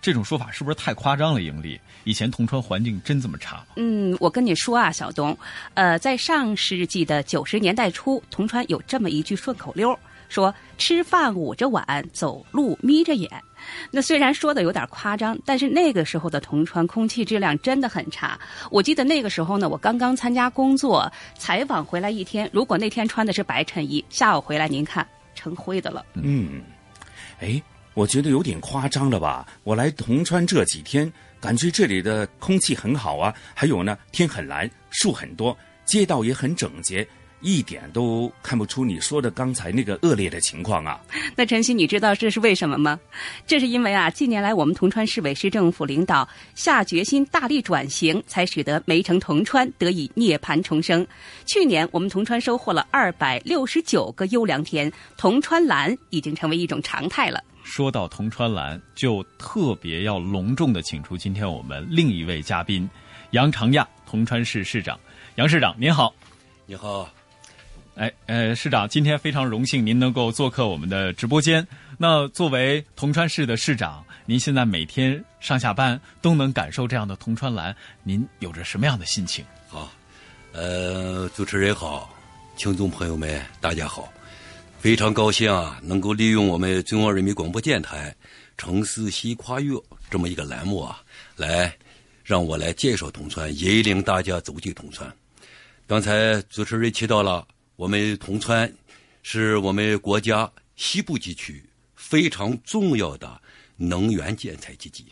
[0.03, 1.41] 这种说法是不是太夸张了？
[1.41, 3.65] 盈利，以前铜川环境真这么差吗？
[3.77, 5.35] 嗯，我跟你说啊，小东，
[5.73, 13.31] 呃，在上世纪的九十年代初，铜川有这么一句顺口溜，说吃饭捂着碗，走路眯着眼。
[13.91, 18.39] 那虽然说的有点夸张，但是那个时候的铜川空气质量真的很差。
[18.71, 26.05] 我记得那个时候呢，我刚刚参加工作采访回来一天，如果那天穿的是白衬衣，下午回来您看成灰的了。
[26.15, 26.63] 嗯，
[27.41, 27.63] 哎，
[27.95, 29.47] 我觉得有点夸张了吧？
[29.65, 37.07] 我来铜川这几天，感觉这里的空气很好啊，还有呢，天很蓝，树很多，街道也很整洁。
[37.43, 41.01] 一点都看不出你说的刚才那个恶劣的情况啊！
[41.37, 42.99] 那晨曦，你知道这是为什么吗？
[43.47, 51.07] 这是因为啊，近年来我们铜川市委市政府领导下决心大力转型，才使得煤城铜川得以涅槃重生。
[51.45, 57.43] 去年我们铜川收获了二百六十九个优良田，铜川蓝已经成为一种常态了。
[57.65, 62.89] 说到铜川蓝，就特别要隆重的请出今天我们另一位嘉宾
[63.31, 64.99] 杨长亚，铜川市市长。
[65.37, 66.15] 杨市长您好，
[66.67, 67.09] 你好。
[67.95, 71.67] 哎，呃，市长，今天非常荣幸您能够做客我们的直播间。
[71.99, 79.45] 那作为铜川市的市长，您现在每天上下班都能感受这样的铜川蓝，您有着什么样的心情？
[79.69, 79.93] 好，
[80.53, 82.11] 呃，主持人好，
[82.57, 84.11] 听众朋友们大家好，
[84.79, 88.11] 非常高兴啊，能够利用我们中央人民广播电台
[88.57, 89.75] 《城市西跨越》
[90.11, 91.03] 这么一个栏目啊，
[91.37, 91.71] 来
[92.25, 95.15] 让我来介绍铜川，引领大家走进铜川。
[95.87, 97.47] 刚才主持人提到了。
[97.77, 98.73] 我们铜川
[99.23, 103.41] 是我们国家西部地区非常重要的
[103.77, 105.07] 能源建材基地，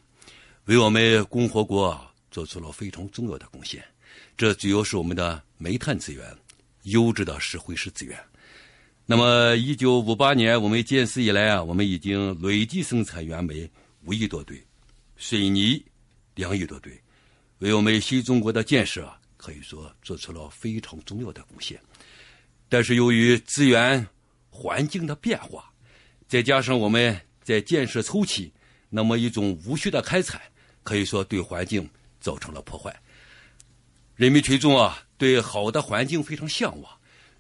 [0.67, 1.99] 为我们共和国
[2.31, 3.83] 做出了非常重要的贡献。
[4.37, 6.37] 这主要是我们的煤炭资源、
[6.85, 8.19] 优质的石灰石资源。
[9.07, 13.69] 那么，一九五八年我们建市以来啊，我们已经累计生产原煤
[14.05, 14.59] 五亿多吨，
[15.17, 15.83] 水泥
[16.37, 16.97] 两亿多吨，
[17.59, 21.81] 为我们新中国的建设啊可以说做出了非常重要的贡献。
[22.71, 24.07] 但是由于资源
[24.49, 25.71] 环境的变化，
[26.29, 28.51] 再加上我们在建设初期
[28.89, 30.41] 那么一种无序的开采，
[30.85, 31.87] 可以说对环境
[32.21, 32.95] 造成了破坏。
[34.15, 36.93] 人民群众啊，对好的环境非常向往。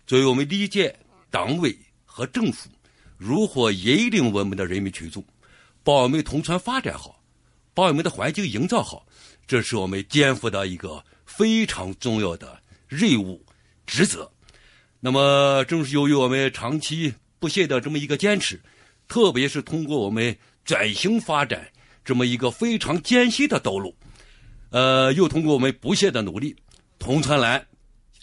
[0.05, 0.99] 作为我们历届
[1.31, 2.68] 党委和政府
[3.16, 5.24] 如何引领我们的人民群众，
[5.85, 7.22] 把我们铜川发展好，
[7.72, 9.07] 把我们的环境营造好，
[9.47, 13.47] 这是我们肩负的一个非常重要的任务
[13.87, 14.28] 职责。
[15.03, 18.61] 那么，正是由于我们长期不懈的这么一个坚持，
[19.09, 21.66] 特别是通过我们转型发展
[22.05, 23.96] 这么一个非常艰辛的道路，
[24.68, 26.55] 呃，又通过我们不懈的努力，
[26.98, 27.66] 铜川蓝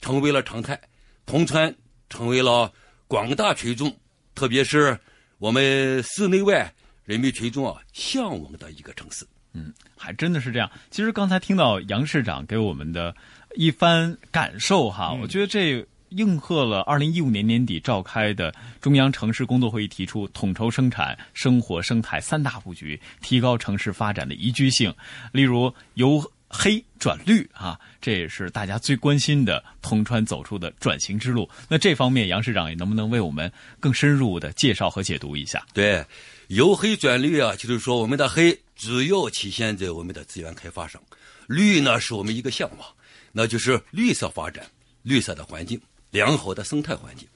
[0.01, 0.79] 成为了常态，
[1.25, 1.73] 铜川
[2.09, 2.71] 成为了
[3.07, 3.91] 广大群众，
[4.35, 4.99] 特别是
[5.39, 6.71] 我们市内外
[7.05, 9.25] 人民群众啊向往的一个城市。
[9.53, 10.69] 嗯，还真的是这样。
[10.91, 13.15] 其实刚才听到杨市长给我们的
[13.55, 15.83] 一番感受哈，我觉得这。
[16.09, 24.93] 应和了二零一五年年底召开的中央城市工作会议提出统筹生产生活生态三大布局，提高城市发展的宜居性。
[25.31, 31.49] 例如由黑转绿啊，这也是大家最关心的铜川走出的转型之路。
[31.67, 33.51] 那这方面，杨市长也能不能为我们
[33.81, 35.65] 更深入的介绍和解读一下？
[35.73, 36.05] 对，
[36.47, 41.01] 由黑转绿啊，就是说我们的黑主要体现在我们的资源开发上，
[41.47, 42.87] 绿呢是我们一个向往，
[43.33, 44.65] 那就是绿色发展、
[45.03, 45.77] 绿色的环境。
[46.11, 47.27] 良好的生态环境。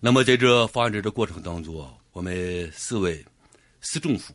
[0.00, 3.24] 那么，在这发展的过程当中，我们市委、
[3.80, 4.32] 市政府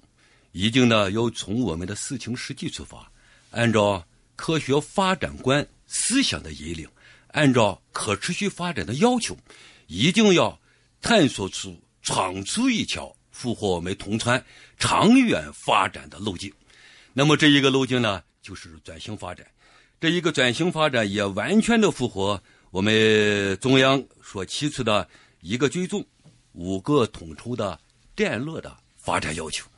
[0.52, 3.10] 一定呢要从我们的事情实际出发，
[3.52, 4.06] 按照
[4.36, 6.88] 科学发展观思想的引领，
[7.30, 9.38] 按照可持续发展的要求，
[9.88, 10.60] 一定要
[11.02, 14.44] 探索出、闯出一条符合我们铜川
[14.78, 16.52] 长远发展的路径。
[17.14, 19.48] 那么，这一个路径呢，就是转型发展。
[20.02, 22.44] 这一个转型发展也完全的符合。
[22.74, 25.08] 我们中央所提出的
[25.42, 26.04] 一个追踪、
[26.54, 27.80] 五个统筹的
[28.16, 29.70] 战略的发展要求，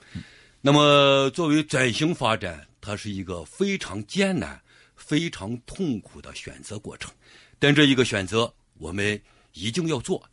[0.62, 4.58] 那么作为转型发展，它是一个非常艰难、
[4.96, 7.12] 非常痛苦的选择过程。
[7.60, 9.22] 但这一个选择，我们
[9.52, 10.24] 一定要做，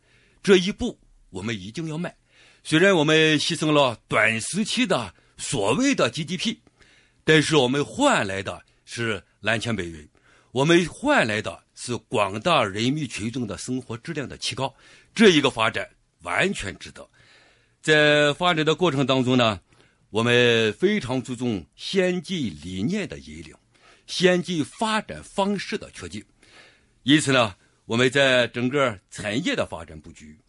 [0.41, 0.97] 这一步
[1.31, 2.15] 我们一定要迈。
[2.63, 6.55] 虽然我们牺牲了短时期的所谓的 GDP，
[7.25, 10.07] 但是我们换来的是蓝天白云，
[10.53, 11.61] 我们换来的。
[11.85, 14.73] 是广大人民群众的生活质量的提高，
[15.13, 15.85] 这一个发展
[16.21, 17.05] 完全值得。
[17.81, 19.59] 在发展的过程当中呢，
[20.09, 23.53] 我们非常注重先进理念的引领，
[24.07, 26.23] 先进发展方式的确定。
[27.03, 27.53] 因此呢，
[27.83, 30.39] 我们在整个产业的发展布局、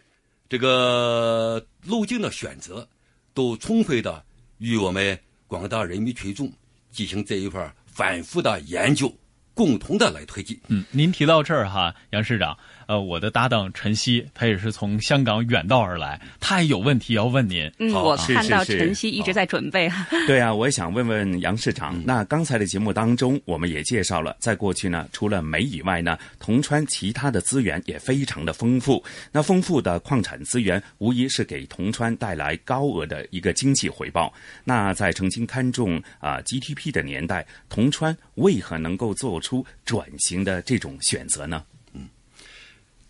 [0.49, 2.89] 这个路径的选择，
[3.32, 4.24] 都充分的
[4.59, 5.18] 与我们
[5.49, 6.53] 广大人民群众
[6.93, 9.12] 进行这一块反复的研究。
[9.55, 10.61] 共同的来推进。
[10.69, 12.59] 嗯，您提到这儿哈，杨市长。
[12.87, 17.70] 呃，我的搭档陈曦，他也是从香港远道而来，他也有问题要问您。
[17.78, 19.91] 嗯，我看到陈曦一直在准备。
[20.26, 22.01] 对啊，我也想问问杨市长。
[22.05, 29.03] 那刚才的节目当中，我们也介绍了，在过去呢，除了煤以外呢，铜川其他的资源也非常的丰富。
[29.32, 34.32] 那丰富的矿产资源，无疑是给铜川带来高额的一个经济回报。
[34.64, 41.62] 那在曾经看重啊 GDP 的年代，铜川为何能够做出转型的这种选择呢？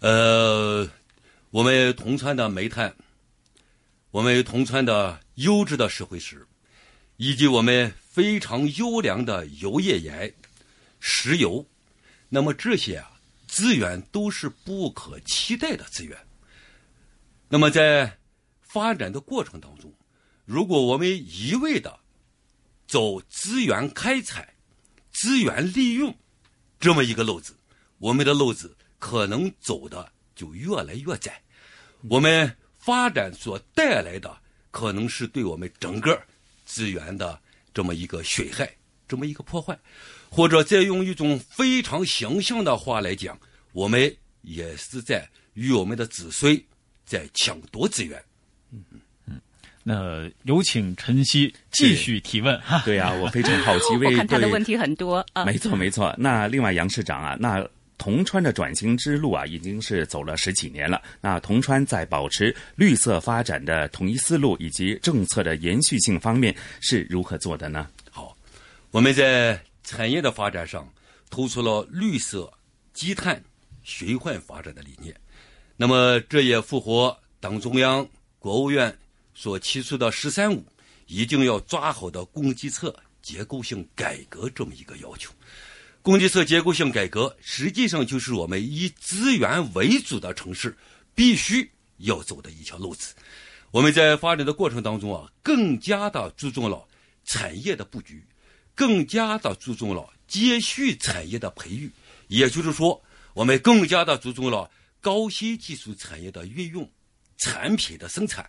[0.01, 0.89] 呃，
[1.51, 2.95] 我们铜川的煤炭，
[4.11, 6.47] 我们铜川的优质的石灰石，
[7.17, 10.35] 以及我们非常优良的油页岩、
[11.01, 11.67] 石油，
[12.29, 16.19] 那么这些啊资源都是不可替代的资源。
[17.49, 18.19] 那么在
[18.61, 19.91] 发展的过程当中，
[20.45, 21.99] 如果我们一味的
[22.87, 24.55] 走资源开采、
[25.13, 26.15] 资源利用
[26.79, 27.57] 这么一个路子，
[27.97, 28.77] 我们的路子。
[29.05, 31.39] 可能走的就越来越窄，
[32.09, 34.35] 我们发展所带来的
[34.71, 36.19] 可能是对我们整个
[36.65, 37.39] 资源的
[37.75, 38.67] 这么一个损害，
[39.07, 39.79] 这么一个破坏，
[40.31, 43.39] 或者再用一种非常形象的话来讲，
[43.73, 46.59] 我们也是在与我们的子孙
[47.05, 48.25] 在抢夺资源。
[48.73, 48.83] 嗯
[49.27, 49.39] 嗯，
[49.83, 52.81] 那有请陈曦继续提问哈。
[52.87, 55.45] 对呀，我非常好奇， 我看他的问题很多啊。
[55.45, 57.69] 没错没错，那另外杨市长啊，那。
[57.97, 61.03] 铜川的转型之路啊，已经是走了十几年了。
[61.21, 67.89] 那铜川在保持绿色发展的统一思路以及政策的延续性方面是如何做的呢？
[68.11, 68.37] 好，
[68.91, 70.89] 我们在产业的发展上
[71.31, 72.53] 突出了绿色、
[72.93, 73.43] 积碳、
[73.83, 75.15] 循环发展的理念。
[75.77, 78.07] 那么，这也符合党中央、
[78.39, 78.97] 国务院
[79.35, 80.65] 所提出的“十三五”
[81.07, 85.33] 一定要抓好的供给侧结构性改革这么一个要求。
[86.05, 90.77] 供给侧结构性改革，实际上就是我们以资源为主的城市
[91.15, 93.15] 必须要走的一条路子。
[93.71, 96.87] 我们在发展的过程当中啊，更加的注重了
[97.25, 98.23] 产业的布局，
[98.75, 101.91] 更加的注重了接续产业的培育。
[102.29, 103.03] 也就是说，
[103.33, 106.87] 我们更加的注重了高新技术产业的运用、
[107.39, 108.47] 产品的生产。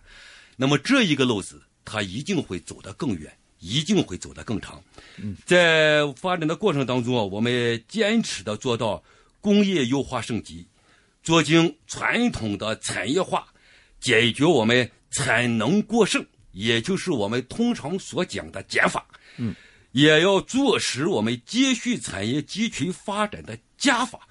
[0.56, 4.82] 那么这一个路子，它一定会走得更远，一定会走得更长。
[5.44, 9.02] 在发展的过程当中啊，我们坚持的做到
[9.40, 10.66] 工业优化升级，
[11.22, 13.46] 做精传统的产业化，
[14.00, 19.06] 解决我们产能过剩，也就是我们通常所讲的减法。
[19.36, 19.54] 嗯，
[19.92, 24.28] 也要做实我们接续产业集群发展的加法，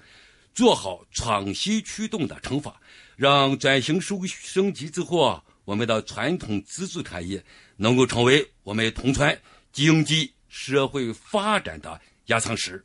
[0.54, 2.80] 做好创新驱动的乘法，
[3.16, 7.44] 让转型升升级之后啊，我们的传统支柱产业
[7.76, 9.36] 能够成为我们铜川
[9.72, 12.82] 经济社会发展的压舱石，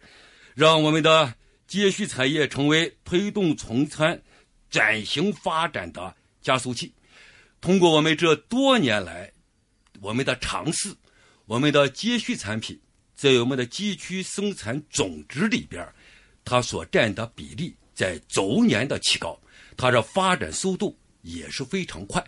[0.56, 1.34] 让我们的
[1.68, 4.20] 接续产业成为推动铜川
[4.70, 6.92] 转型发展的加速器。
[7.62, 9.32] 通过我们这多年来
[10.00, 10.92] 我们的尝试，
[11.46, 12.82] 我们的接续产品
[13.14, 15.88] 在我们的地区生产总值里边，
[16.44, 19.40] 它所占的比例在逐年的提高，
[19.78, 22.26] 它的发展速度也是非常快。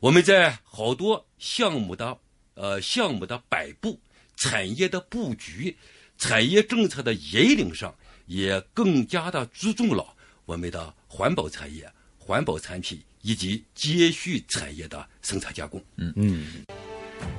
[0.00, 2.16] 我们在好多项目的
[2.54, 4.00] 呃项目的摆布、
[4.34, 5.76] 产业的布局、
[6.16, 7.94] 产业政策的引领上，
[8.24, 11.86] 也更加的注重了我们的环保产业、
[12.16, 15.78] 环保产品以及接续产业的生产加工。
[15.96, 16.64] 嗯嗯。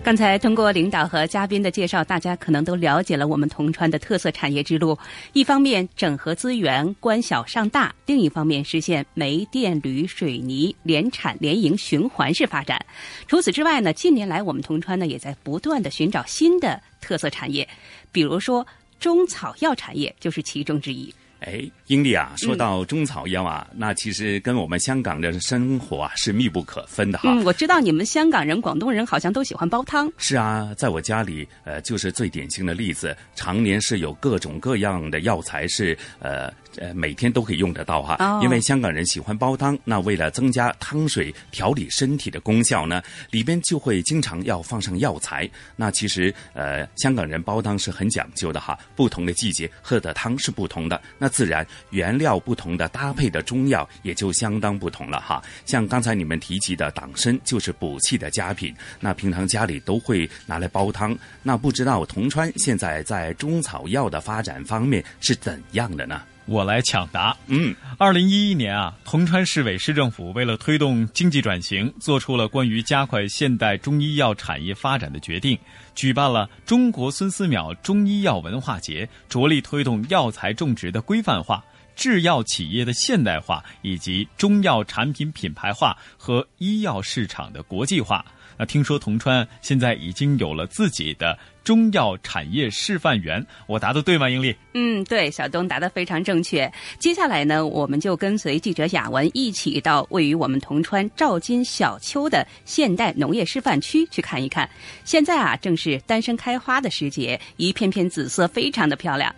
[0.04, 4.98] 刚才通过领导和嘉宾的介绍，大家可能都了解了我们铜川的特色产业之路。
[5.34, 12.84] 一方面整合资源，关小上大；另一方面实现煤电铝水泥联产联营循环式发展。
[13.28, 17.68] 除此之外呢，近年来我们铜川呢也在不断的寻找新的特色产业，
[18.12, 18.66] 比如说
[19.00, 21.14] 中草药产业就是其中之一。
[21.42, 27.32] 哎，英丽啊，说到中草药啊，嗯、那其实跟我们香港的生活啊是密不可分的哈。
[27.32, 30.12] 嗯，我知道你们香港人、广东人好像都喜欢煲汤。
[30.18, 38.16] 是啊，在我家里，呃，就是最典型的例子，常年是有各种各样的药材是呃呃每天都可以用得到哈。
[38.20, 45.50] 哦、因为香港人喜欢煲汤，那为了增加汤水调理身体的功效呢，里边就会经常要放上药材。
[45.76, 51.02] 那其实呃，香港人煲汤是很讲究的哈，不同的季节喝的汤是不同的。
[51.18, 55.42] 那自然原料不同的搭配的中药也就相当不同了哈。
[55.66, 61.18] 像刚才你们提及的党参就是补气的佳品，那平常家里都会拿来煲汤。
[61.44, 66.22] 那不知道铜川现在在中草药的发展方面是怎样的呢？
[66.46, 67.36] 我来抢答。
[67.48, 75.58] 嗯，二零一一年啊，铜川市委市政府为了推动经济转型，做出了关于加快现代中医药产业发展的决定，
[75.96, 81.64] 举办了中国孙思邈中医药文化节，着力推动药材种植的规范化、
[81.96, 88.26] 制药企业的现代化以及中药产品品牌化和医药市场的国际化。
[88.58, 94.30] 那听说铜川现在已经有了自己的中药产业示范园，我答的对吗？
[94.30, 94.56] 英丽？
[94.74, 96.72] 嗯，对，小东答的非常正确。
[97.00, 104.70] 接下来呢，我们就跟随记者雅文一起到位于我们铜川赵金小丘的现代农业示范区去看一看。
[105.04, 109.34] 现在啊，正是丹参开花的时节，一片片紫色，非常的漂亮。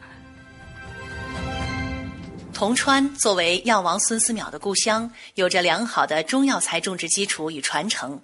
[2.54, 8.22] 铜川作为药王孙思邈的故乡，有着良好的中药材种植基础与传承。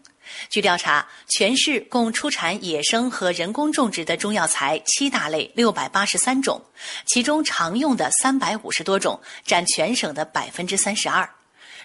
[0.50, 6.62] 据调查，全市共出产野生和人工种植的中药材七大类六百八十三种，
[7.06, 11.30] 其中常用的三百五十多种，占全省的百分之三十二。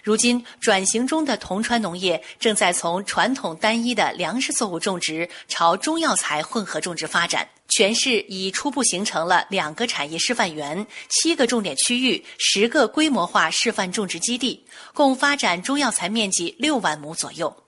[0.03, 7.47] 如今，转型中的铜川农业正在从传统单一的粮食作物种植朝中药材混合种植发展。
[7.69, 17.64] 全市已初步形成了两个产业示范园、七个重点区域、十个规模化示范种植基地，共发展中药材面积六万亩左右。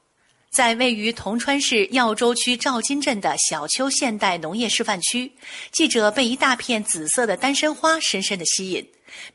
[0.57, 5.31] 在位于铜川市耀州区赵金镇的小丘现代农业示范区，
[5.71, 8.83] 记者被一大片紫色的丹参花深深的吸引。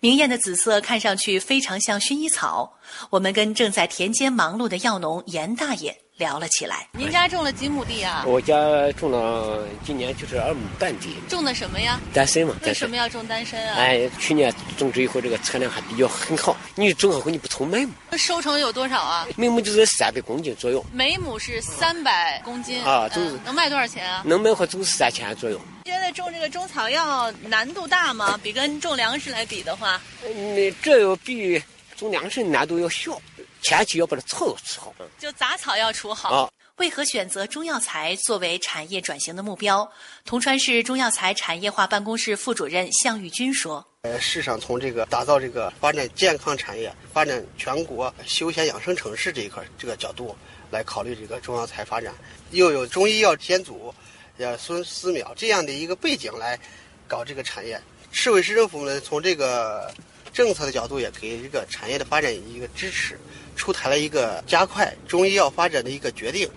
[0.01, 2.77] 明艳的紫色看上去非常像薰衣草。
[3.09, 6.87] 我们跟正在田间忙碌的药农严大爷聊了起来。
[6.93, 8.23] 您家种了几亩地啊？
[8.25, 8.55] 我家
[8.93, 11.17] 种了今年就是二亩半地。
[11.29, 11.99] 种的什么呀？
[12.15, 12.55] 丹参嘛。
[12.65, 13.75] 为什么要种丹参啊？
[13.77, 16.57] 哎，去年种植以后，这个产量还比较很好。
[16.77, 17.93] 你种好后你不愁卖吗？
[18.17, 19.27] 收成有多少啊？
[19.37, 20.85] 每亩就是三百公斤左右。
[20.93, 24.23] 每亩是三百公斤啊，就是、嗯、能卖多少钱啊？
[24.25, 25.61] 能卖话就是三千左右。
[25.85, 28.39] 现在种这个中草药难度大吗？
[28.41, 30.01] 比跟种粮食来比的话？
[30.25, 31.61] 嗯，这要比
[31.97, 33.21] 种粮食难度要小。
[33.63, 36.29] 前期要把这草要除好，就杂草要除好。
[36.31, 39.91] 啊，为何选择中药材作为产业转型的目标？
[40.25, 50.37] 铜川市中药材产业化办公室副主任向玉军说：“呃，市上从这个打造这个发展健康产业、发展全国休闲养生城市这一块这个角度
[50.71, 52.13] 来考虑这个中药材发展，
[52.51, 53.95] 又有中医药先祖，
[54.39, 56.59] 呃孙思邈这样的一个背景来
[57.07, 57.81] 搞这个产业。
[58.11, 59.95] 市委市政府呢，从这个
[60.33, 63.19] 政策的角度也给这个产业的发展一个支持。”
[63.55, 66.51] 出台了一个加快中医药发展的一个决定，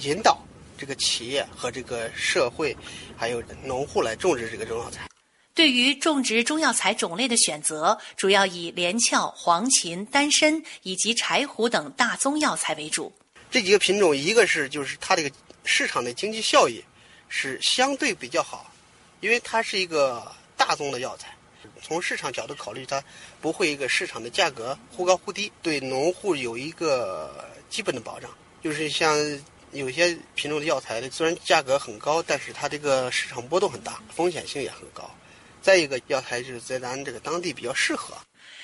[0.00, 0.38] 引导
[0.78, 2.74] 这个企业和这个社会，
[3.14, 5.06] 还有农户来种植这个中药材。
[5.52, 13.12] 对于种植中药材种类的选择，主要以连翘、黄芩、丹参以及柴胡等大宗药材为主。
[13.50, 15.30] 这几个品种，一个是就是它这个
[15.64, 16.82] 市场的经济效益
[17.28, 18.72] 是相对比较好，
[19.20, 20.26] 因为它是一个
[20.56, 21.36] 大宗的药材。
[21.82, 23.02] 从市场角度考虑，它
[23.40, 28.30] 不会一个市场的价格忽高忽低，对农户有一个基本的保障。
[28.62, 29.16] 就是像
[29.72, 35.10] 有些品种的药材，虽然价格很高，但是它这个市场波动很大，风险性也很高。
[35.60, 38.14] 再一个，药材就是在咱这个当地比较适合。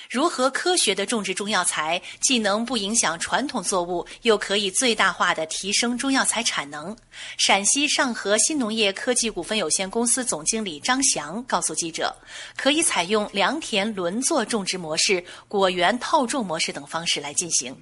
[0.09, 6.95] 如何科学的种植中药材，既能不影响传统作物，又可以最大化的提升中药材产能？
[7.37, 12.15] 陕西上合新农业科技股份有限公司总经理张翔告诉记者，
[12.55, 17.75] 可以采用良田轮作种植模式、果园套种模式等方式来进行。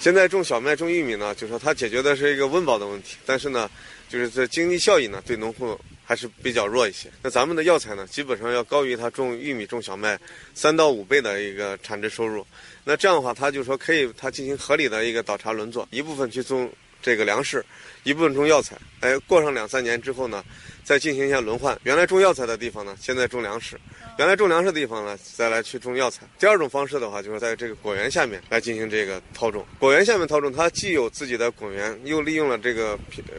[0.00, 3.70] 现在种小麦、种玉米呢，就说它解决的是一个温饱的问题，但是呢，
[4.08, 5.78] 就是这经济效益呢，对农户。
[6.06, 7.10] 还是比较弱一些。
[7.20, 10.18] 那咱们的药材呢，基本上要高于它种玉米、种小麦
[10.54, 12.46] 三到五倍的一个产值收入。
[12.84, 17.64] 那这样的话，它就说可以，它进行合理的一个倒茬轮作，一部分去种这个粮食，
[18.04, 18.78] 一部分种药材。
[19.00, 20.44] 哎，过上两三年之后呢，
[20.84, 21.76] 再进行一下轮换。
[21.82, 23.76] 原来种药材的地方呢，现在种粮食；
[24.18, 26.26] 原来种粮食的地方呢，再来去种药材。
[26.38, 29.66] 第二种方式的话，就是在这个果园下面来进行这个套种。
[29.78, 32.98] 果园下面套种，它既有自己的果园，又利用了这个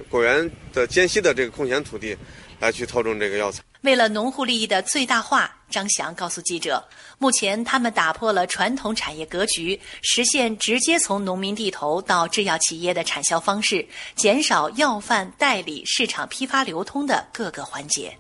[0.10, 2.16] 果园的间隙的这个空闲土地。
[2.60, 3.64] 来去套种这个药材。
[3.82, 6.84] 为了农户利益的最大化，张翔告诉记者，
[7.20, 18.18] 目前他们打破了传统产业格局，实现直接从农民地头到制药企业的产销方式，减少药贩代理、市场批发、流通的各个环节。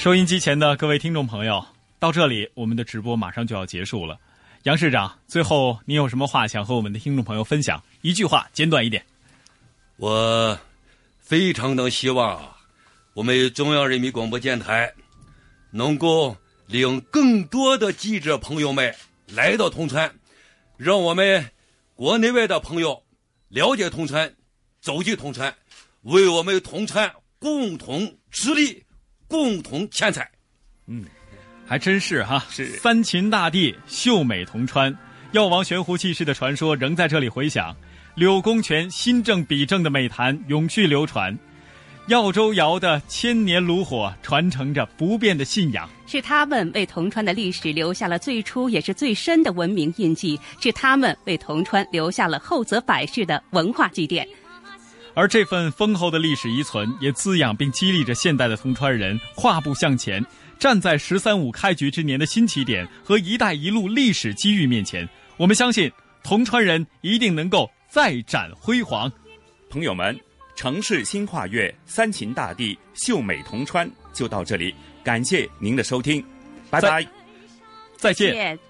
[0.00, 1.62] 收音机前的各位听众朋友，
[1.98, 4.18] 到这里，我们的直播马上就要结束了。
[4.62, 7.84] 杨市长，最后您有什么话想和我们的听众朋友分享？
[8.00, 9.04] 一句话，简短一点。
[9.98, 10.58] 我
[11.18, 12.42] 非常的希望
[13.12, 14.90] 我们中央人民广播电台
[15.70, 16.34] 能够
[16.64, 18.94] 领更多的记者朋友们
[19.26, 20.10] 来到铜川，
[20.78, 21.44] 让我们
[21.94, 23.02] 国内外的朋友
[23.48, 24.34] 了解铜川，
[24.80, 25.54] 走进铜川，
[26.04, 28.82] 为我们铜川共同致力。
[29.30, 30.28] 共同添彩，
[30.88, 31.04] 嗯，
[31.64, 32.66] 还真是哈，是。
[32.78, 34.92] 三秦大地秀美铜川，
[35.30, 37.74] 药王悬壶济世的传说仍在这里回响，
[38.16, 41.38] 柳公权新政比政的美谈永续流传，
[42.08, 54.26] 耀州窑的千年炉火传承着不变的信仰，是他们为铜川的历史留下了最初也是最深的文明印记，是他们为铜川留下了厚泽百世的文化积淀。
[55.14, 60.24] 而这份丰厚的历史遗存，也滋养并激励着现代的铜川人跨步向前，
[60.58, 65.08] 站在“十三五”开局之年的新起点和“一带一路”历史机遇面前。
[65.36, 65.90] 我们相信，
[66.22, 69.10] 铜川人一定能够再展辉煌。
[69.68, 70.18] 朋友们，
[70.54, 74.74] 城市新跨越，三秦大地秀美铜川，就到这里。
[75.02, 76.24] 感谢您的收听，
[76.70, 77.06] 拜拜，
[77.96, 78.69] 再见。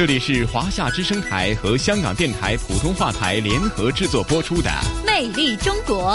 [0.00, 4.70] 这里是华夏之声台和香港电台普通话台联合制作播出的
[5.04, 6.14] 《魅力中国》。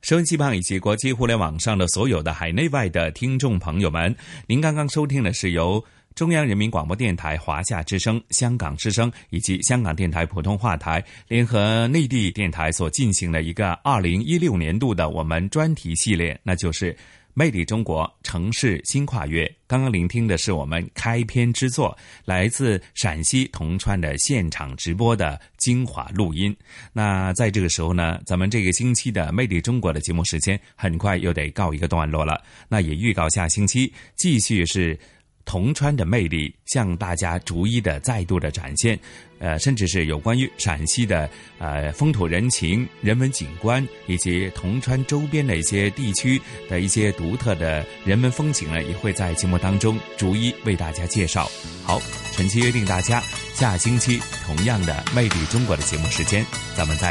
[0.00, 4.16] 收音机旁以及国际互联网上的所有的海内外的听众朋友们，
[4.46, 5.84] 您刚刚收听的是由
[6.14, 16.96] 中央人民广播电台华夏之声、香港之声以及香港电台普通话台联合内地电台所进行的一个二零一六年度的我们专题系列，那就是。
[17.38, 26.52] 魅力中国城市新跨越，刚刚聆听的是我们开篇之作，来自陕西铜川的现场直播的精华录音。
[26.92, 32.42] 那在这个时候呢，咱们这个星期的魅力中国的节目时间很快又得告一个段落了。
[32.68, 34.98] 那也预告下星期继续是。
[35.44, 39.00] 铜川的魅力向大家逐一的再度的展现，
[39.38, 51.48] 呃，甚至是有关于陕西的呃风土人情、人文景观，以及铜川周边的一些地区的一些独特的人文风景呢，也会在节目当中逐一为大家介绍。
[51.84, 53.22] 好，陈曦约定大家
[53.54, 56.44] 下星期同样的《魅力中国》的节目时间，
[56.76, 57.06] 咱们再。